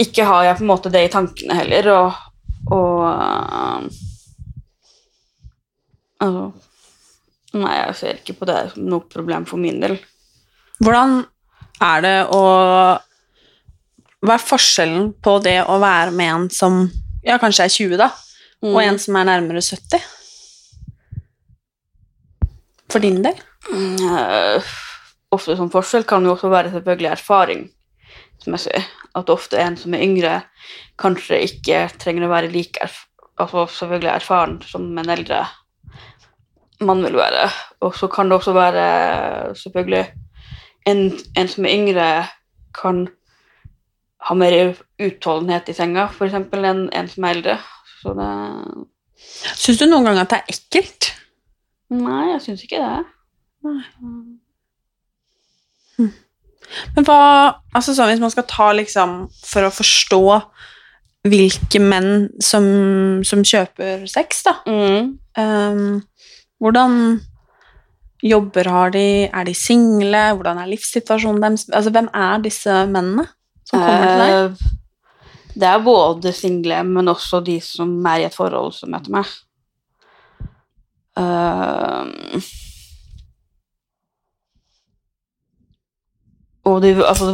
[0.00, 2.12] ikke har jeg på en måte det i tankene heller, og,
[2.72, 4.00] og uh,
[6.22, 6.52] Altså
[7.58, 9.98] Nei, jeg ser ikke på det som noe problem for min del.
[10.80, 11.18] Hvordan
[11.84, 12.40] er det å
[14.22, 16.78] Hva er forskjellen på det å være med en som
[17.26, 18.08] ja, kanskje er 20, da,
[18.64, 20.06] og en som er nærmere 70?
[22.92, 23.36] For din del?
[23.72, 24.72] Eh,
[25.32, 27.12] ofte som forskjell kan jo også være selvfølgelig
[28.42, 28.84] erfaringsmessig.
[29.14, 30.42] At ofte en som er yngre,
[30.98, 32.88] kanskje ikke trenger å være like
[33.40, 35.46] altså selvfølgelig erfaren som en eldre
[36.80, 37.50] man vil være.
[37.80, 40.06] Og så kan det også være selvfølgelig
[40.86, 42.26] en, en som er yngre,
[42.74, 43.08] kan
[44.22, 47.58] ha mer utholdenhet i senga, f.eks., enn en som er eldre.
[48.00, 48.30] Så det
[49.22, 51.12] Syns du noen ganger at det er ekkelt?
[51.94, 53.04] Nei, jeg syns ikke det.
[56.96, 57.16] Men hva
[57.74, 60.20] altså sånn, Hvis man skal ta liksom For å forstå
[61.28, 62.64] hvilke menn som,
[63.22, 65.18] som kjøper sex, da Mm.
[65.38, 66.02] um,
[66.62, 67.20] Hvordan
[68.22, 69.28] jobber har de?
[69.32, 70.22] Er de single?
[70.38, 71.64] Hvordan er livssituasjonen deres?
[71.74, 73.24] Altså, hvem er disse mennene
[73.66, 74.34] som kommer til deg?
[74.34, 74.78] Eh,
[75.54, 79.26] Det er både single, men også de som er i et forhold som møter meg.
[81.18, 82.40] Eh,
[86.68, 87.32] og de, altså,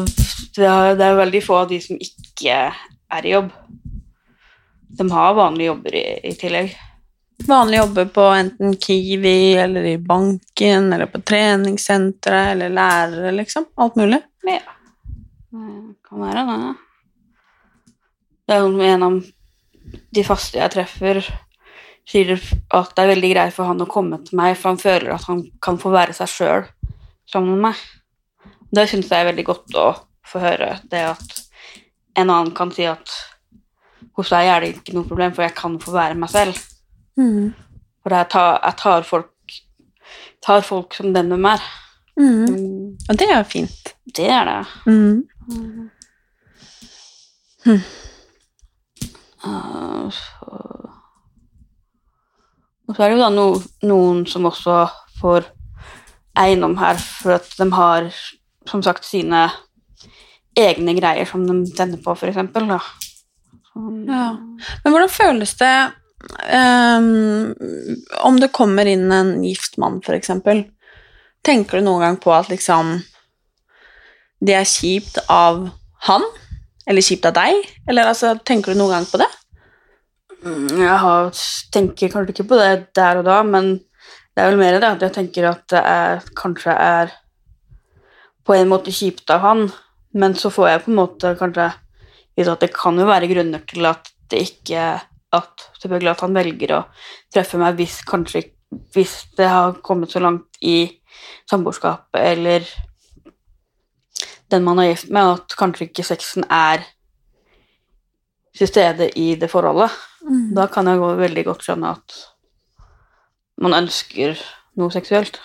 [0.56, 0.66] det,
[1.04, 3.50] er, veldig få av de som ikke er i jobb.
[4.98, 6.72] De har vanlige jobber i, i tillegg.
[7.46, 13.68] Vanlige jobber på enten Kiwi eller i banken eller på treningssenteret eller lærere, liksom.
[13.76, 14.22] Alt mulig.
[14.48, 14.62] Ja.
[15.52, 16.72] Det kan være det.
[18.48, 19.20] Det er en av
[20.16, 21.20] de faste jeg treffer,
[22.08, 25.12] sier at det er veldig greit for han å komme til meg, for han føler
[25.14, 26.68] at han kan få være seg sjøl
[27.28, 27.82] sammen med meg.
[28.74, 29.88] Det syns jeg er veldig godt å
[30.28, 31.38] få høre, det at
[32.18, 33.14] en annen kan si at
[34.18, 36.58] hos deg er det ikke noe problem, for jeg kan få være meg selv.
[38.02, 39.34] For jeg tar, jeg tar folk
[40.44, 41.62] tar folk som den de er.
[42.18, 43.94] Mm, Og det er jo fint.
[44.16, 44.66] Det er det.
[44.86, 45.24] Mm.
[49.44, 50.58] Uh, så.
[52.88, 53.46] Og så er det jo da no,
[53.84, 54.86] noen som også
[55.20, 55.50] får
[56.38, 58.08] eiendom her for at de har,
[58.68, 59.48] som sagt, sine
[60.58, 62.68] egne greier som de tenner på, eksempel.
[63.72, 64.02] Sånn.
[64.08, 64.32] Ja.
[64.84, 65.74] Men hvordan føles det
[66.50, 67.54] um,
[68.26, 70.66] om det kommer inn en gift mann, eksempel?
[71.46, 72.98] Tenker du noen gang på at liksom
[74.44, 75.68] det er kjipt av
[76.06, 76.24] han?
[76.88, 77.58] Eller kjipt av deg?
[77.90, 79.28] Eller altså, tenker du noen gang på det?
[80.44, 81.30] Mm, Jeg har,
[81.74, 85.02] tenker kanskje ikke på det der og da, men det er vel mer det at
[85.02, 87.14] jeg tenker at det er, kanskje er
[88.48, 89.66] på en måte kjipt av han,
[90.16, 91.68] men så får jeg på en måte kanskje
[92.38, 94.84] vite at det kan jo være grunner til at det ikke
[95.36, 96.84] at selvfølgelig at han velger å
[97.34, 98.46] treffe meg hvis kanskje
[98.94, 100.88] hvis det har kommet så langt i
[101.48, 102.64] samboerskapet eller
[104.52, 106.84] den man er gift med, at kanskje ikke sexen er
[108.56, 109.92] til stede i det forholdet.
[110.56, 112.16] Da kan jeg gå veldig godt skjønne at
[113.60, 114.40] man ønsker
[114.80, 115.36] noe seksuelt.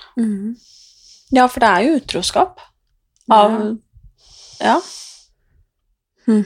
[1.35, 2.61] Ja, for det er jo utroskap.
[3.31, 3.77] Av
[4.59, 4.81] Ja.
[6.25, 6.43] Hm.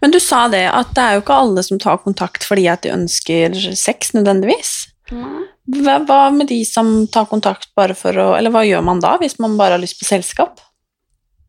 [0.00, 2.84] Men du sa det, at det er jo ikke alle som tar kontakt fordi at
[2.84, 4.74] de ønsker sex, nødvendigvis.
[5.10, 9.14] Hva, hva med de som tar kontakt bare for å Eller hva gjør man da,
[9.20, 10.62] hvis man bare har lyst på selskap?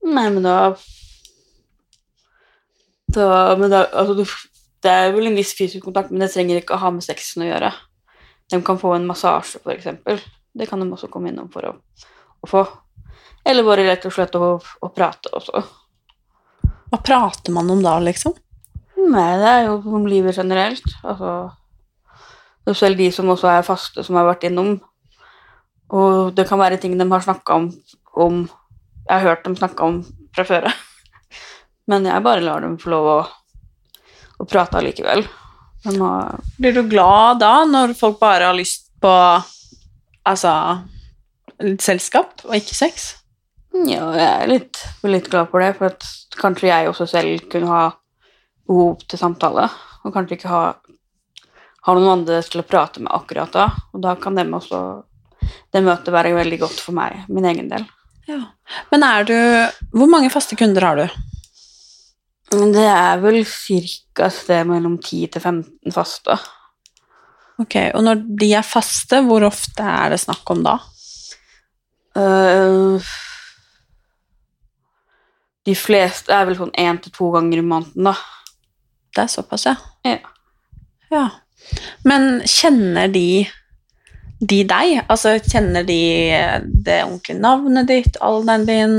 [0.03, 0.75] Nei, men da
[3.15, 4.25] Da, men da altså,
[4.83, 7.45] Det er vel en viss fysisk kontakt, men det trenger ikke å ha med sexen
[7.45, 7.71] å gjøre.
[8.51, 10.19] De kan få en massasje, eksempel.
[10.55, 11.71] Det kan de også komme innom for å,
[12.45, 12.61] å få.
[13.45, 15.61] Eller bare rett og slett å, å prate også.
[16.89, 18.33] Hva prater man om da, liksom?
[18.95, 20.85] Nei, det er jo om livet generelt.
[21.05, 24.79] Altså Selv de som også er faste, som har vært innom.
[25.93, 27.69] Og det kan være ting de har snakka om,
[28.17, 28.45] om
[29.05, 29.99] Jeg har hørt dem snakke om
[30.33, 30.77] fra før av.
[31.89, 33.19] Men jeg bare lar dem få lov å,
[34.41, 35.21] å prate allikevel.
[36.57, 39.11] Blir du glad da, når folk bare har lyst på
[40.25, 40.55] altså
[41.77, 43.11] selskap og ikke sex?
[43.83, 47.83] Ja, jeg er litt, litt glad for det, for kanskje jeg også selv kunne ha
[48.67, 49.67] behov til samtale.
[50.05, 50.63] Og kanskje ikke ha,
[51.87, 53.67] ha noen andre til å prate med akkurat da.
[53.93, 54.81] Og da kan dem også,
[55.73, 57.85] det møtet være veldig godt for meg, min egen del.
[58.25, 58.41] Ja.
[58.89, 59.35] Men er du
[59.93, 61.05] Hvor mange faste kunder har du?
[62.55, 64.29] Det er vel ca.
[64.33, 66.37] sted mellom 10 til 15 faste.
[67.61, 70.75] Ok, Og når de er faste, hvor ofte er det snakk om da?
[72.15, 73.05] Øh,
[75.65, 78.15] de fleste er vel sånn én til to ganger i måneden, da.
[79.15, 79.75] Det er såpass, ja.
[80.05, 80.17] Ja.
[81.13, 81.27] ja.
[82.05, 83.45] Men kjenner de
[84.45, 84.97] de deg?
[85.07, 85.99] Altså, kjenner de
[86.85, 88.97] det ordentlige navnet ditt, alderen din?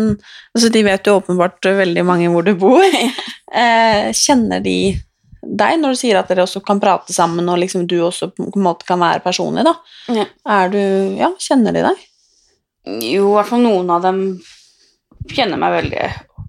[0.57, 2.83] Altså, de vet jo åpenbart veldig mange hvor du bor.
[3.63, 4.97] eh, kjenner de
[5.47, 8.49] deg når du sier at dere også kan prate sammen, og liksom du også på
[8.49, 9.77] en måte kan være personlig, da?
[10.17, 10.27] Ja.
[10.59, 10.81] Er du
[11.21, 12.07] Ja, kjenner de deg?
[12.87, 14.21] Jo, i hvert fall noen av dem
[15.31, 16.03] kjenner meg veldig,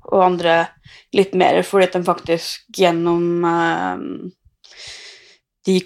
[0.08, 0.58] og andre
[1.16, 4.04] litt mer, fordi at de faktisk gjennom eh,
[5.68, 5.80] de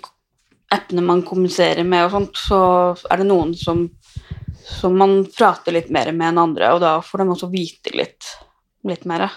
[0.72, 2.61] appene man kommuniserer med og sånt, så
[3.11, 3.84] er det noen som,
[4.80, 8.30] som man prater litt mer med enn andre, og da får de også vite litt,
[8.88, 9.28] litt mer.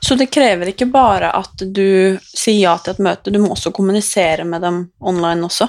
[0.00, 3.72] Så det krever ikke bare at du sier ja til et møte, du må også
[3.76, 5.68] kommunisere med dem online også?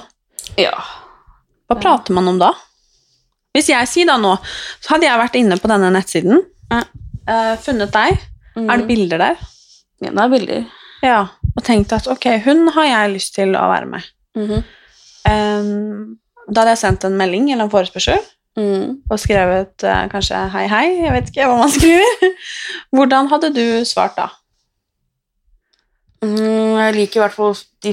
[0.60, 0.74] Ja.
[1.68, 2.50] Hva prater man om da?
[3.56, 4.34] Hvis jeg sier da nå,
[4.82, 6.82] så hadde jeg vært inne på denne nettsiden, Ja.
[7.28, 8.18] Eh, funnet deg,
[8.58, 9.44] er det bilder der?
[10.02, 10.64] Ja, det er bilder.
[11.02, 11.20] Ja,
[11.54, 14.08] og tenkt at ok, hun har jeg lyst til å være med.
[14.38, 14.62] Mm -hmm.
[15.30, 16.18] um,
[16.48, 18.18] da hadde jeg sendt en melding eller en forespørsel,
[18.58, 19.02] Mm.
[19.10, 22.32] og skrevet uh, kanskje hei hei, jeg vet ikke hva man skriver.
[22.90, 24.28] Hvordan hadde du svart da?
[26.22, 27.54] Mm, jeg liker i hvert fall
[27.84, 27.92] de,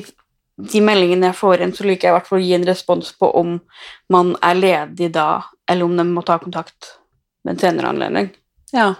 [0.73, 3.11] de meldingene jeg får inn, så liker jeg i hvert fall å gi en respons
[3.19, 3.59] på om
[4.09, 6.95] man er ledig da, eller om de må ta kontakt
[7.43, 8.31] ved en senere anledning.
[8.73, 8.95] Ja,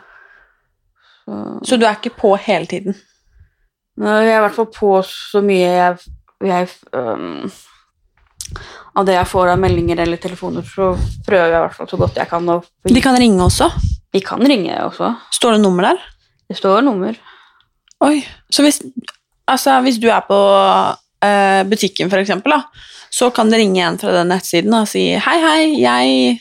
[1.25, 2.97] Så, Så du er ikke på hele tiden?
[4.01, 6.09] Nå er i hvert fall på så mye jeg,
[6.43, 7.45] jeg um,
[8.95, 10.91] Av det jeg får av meldinger eller telefoner, så
[11.25, 12.49] prøver jeg i hvert fall så godt jeg kan.
[12.51, 13.69] å De kan ringe også?
[14.15, 15.09] De kan ringe også.
[15.35, 16.03] Står det nummer der?
[16.47, 17.17] Det står nummer.
[18.05, 18.19] Oi,
[18.53, 18.79] så hvis,
[19.49, 20.37] altså, hvis du er på
[21.25, 22.61] eh, butikken for eksempel, da,
[23.11, 26.39] så kan det ringe en fra den nettsiden og si hei, hei, jeg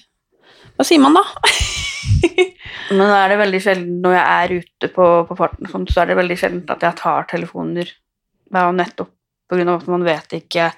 [0.75, 1.25] Hva sier man da?
[2.91, 6.11] Men da er det veldig sjelden når jeg er ute på, på farten, så er
[6.11, 7.91] det veldig sjelden at jeg tar telefoner.
[8.45, 9.13] Det er jo nettopp
[9.49, 10.71] på grunn av at man vet ikke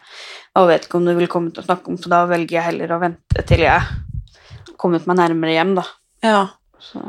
[0.56, 2.68] man vet ikke om du vil komme til å snakke om, så da velger jeg
[2.70, 5.84] heller å vente til jeg har kommet meg nærmere hjem, da.
[6.24, 6.40] Ja.
[6.80, 7.00] Så,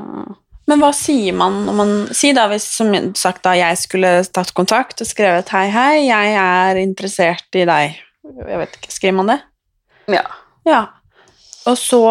[0.68, 4.54] Men hva sier man når man Si da hvis som sagt da jeg skulle tatt
[4.56, 8.00] kontakt og skrevet hei, hei, jeg er interessert i deg.
[8.28, 9.40] Jeg vet ikke, Skriver man det?
[10.12, 10.24] Ja.
[10.68, 10.82] Ja.
[11.68, 12.02] Og så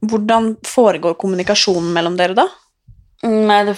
[0.00, 2.46] Hvordan foregår kommunikasjonen mellom dere, da?
[3.28, 3.76] Nei, det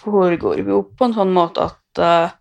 [0.00, 2.32] foregår jo på en sånn måte at uh,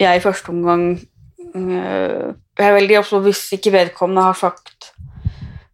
[0.00, 4.92] jeg i første omgang uh, Jeg er veldig også hvis ikke vedkommende har sagt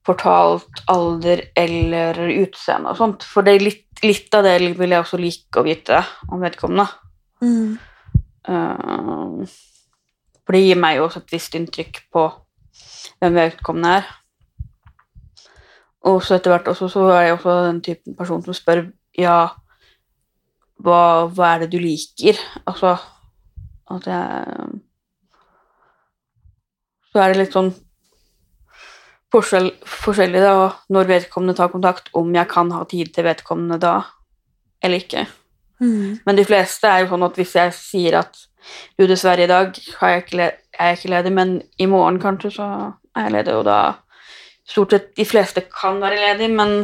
[0.02, 5.20] fortalt alder eller utseende og sånt, for det litt, litt av det vil jeg også
[5.20, 6.88] like å vite om vedkommende.
[8.48, 9.44] Eh,
[10.42, 12.26] for det gir meg jo også et visst inntrykk på
[13.22, 14.10] hvem vedkommende er.
[16.08, 18.86] Og så etter hvert også, så er jeg også den typen person som spør
[19.18, 19.36] ja,
[20.82, 21.00] hva,
[21.30, 22.40] hva er det du liker?
[22.66, 22.96] Altså
[23.92, 24.80] at jeg
[27.12, 27.74] Så er det litt sånn
[29.32, 33.98] forskjell, forskjellig da, når vedkommende tar kontakt, om jeg kan ha tid til vedkommende da
[34.82, 35.26] eller ikke.
[36.26, 38.38] Men de fleste er jo sånn at hvis jeg sier at
[38.96, 42.68] du, dessverre, i dag er jeg ikke ledig, men i morgen kanskje så
[43.16, 43.78] er jeg ledig, og da
[44.72, 46.82] stort sett de fleste kan være ledig, men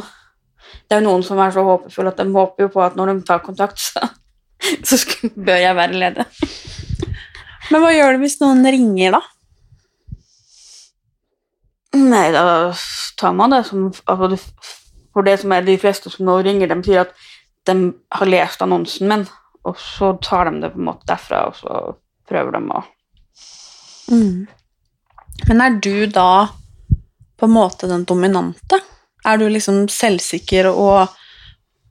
[0.89, 3.13] det er jo noen som er så håpefulle at de håper jo på at når
[3.13, 4.05] de tar kontakt, så,
[4.85, 5.01] så
[5.35, 6.29] bør jeg være ledig.
[7.69, 9.23] Men hva gjør du hvis noen ringer, da?
[11.99, 12.45] Nei, da
[13.19, 14.37] tar man det som altså
[15.15, 17.15] For det som er de fleste som nå ringer, de sier at
[17.67, 17.75] de
[18.15, 19.25] har lest annonsen min,
[19.67, 21.81] og så tar de det på en måte derfra, og så
[22.29, 22.83] prøver de å
[25.49, 26.49] Men er du da
[27.39, 28.81] på en måte den dominante?
[29.27, 31.09] Er du liksom selvsikker og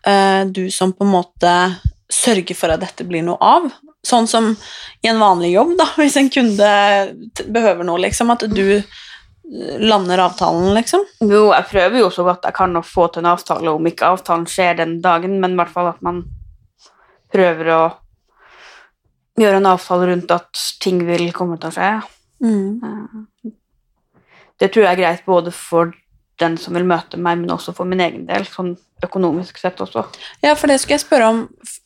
[0.08, 1.54] eh, du som på en måte
[2.12, 3.70] sørger for at dette blir noe av?
[4.08, 4.54] Sånn som
[5.04, 6.72] i en vanlig jobb, da, hvis en kunde
[7.46, 11.06] behøver noe, liksom, at du eh, lander avtalen, liksom?
[11.24, 14.12] Jo, jeg prøver jo så godt jeg kan å få til en avtale, om ikke
[14.18, 16.26] avtalen skjer den dagen, men i hvert fall at man
[17.34, 17.82] prøver å
[19.38, 21.92] gjøre en avtale rundt at ting vil komme til å skje.
[24.60, 25.94] Det tror jeg er greit både for
[26.42, 30.04] den som vil møte meg, men også for min egen del, sånn økonomisk sett også.
[30.44, 31.40] Ja, for det skulle jeg spørre om.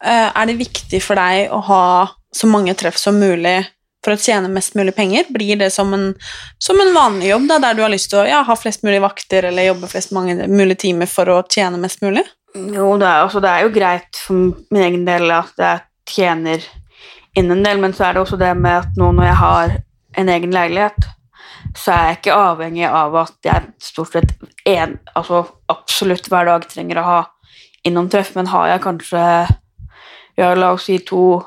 [0.03, 1.85] Eh, Er det viktig for deg å ha
[2.31, 3.61] så mange treff som mulig
[4.03, 5.27] for å tjene mest mulig penger?
[5.31, 6.13] Blir det som en,
[6.59, 9.01] som en vanlig jobb, da, der du har lyst til å ja, ha flest mulig
[9.03, 12.25] vakter eller jobbe flest mange mulig timer for å tjene mest mulig?
[12.55, 16.65] Jo, det er, altså, det er jo greit for min egen del at jeg tjener
[17.39, 19.75] inn en del, men så er det også det med at nå når jeg har
[20.19, 21.07] en egen leilighet,
[21.77, 24.33] så er jeg ikke avhengig av at jeg stort sett
[24.67, 27.21] en, altså absolutt hver dag trenger å ha
[27.87, 29.23] innomtreff, men har jeg kanskje
[30.37, 31.41] ja, la oss si to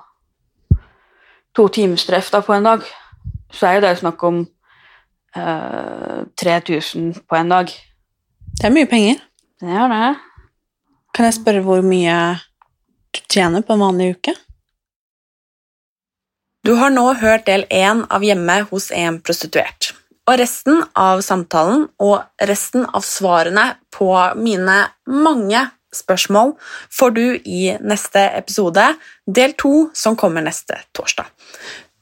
[1.54, 2.86] to timestreff da på en dag,
[3.54, 4.40] så er jo det snakk om
[5.36, 7.70] eh, 3000 på en dag.
[8.58, 9.20] Det er mye penger.
[9.62, 10.14] Det er det.
[11.14, 12.16] Kan jeg spørre hvor mye
[13.14, 14.34] du tjener på en vanlig uke?
[16.66, 19.92] Du har nå hørt del én av Hjemme hos en prostituert.
[20.24, 24.08] Og resten av samtalen og resten av svarene på
[24.40, 24.78] mine
[25.10, 26.54] mange spørsmål
[26.92, 28.86] får du i neste episode,
[29.26, 31.28] del to, som kommer neste torsdag.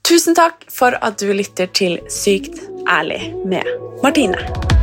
[0.06, 3.66] Tusen takk for at du lytter til Sykt ærlig med
[4.02, 4.81] Martine.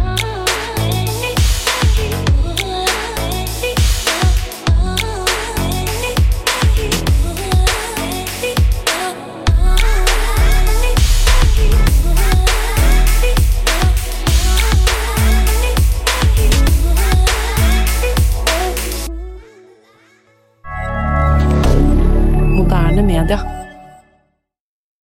[22.69, 23.58] moderne media.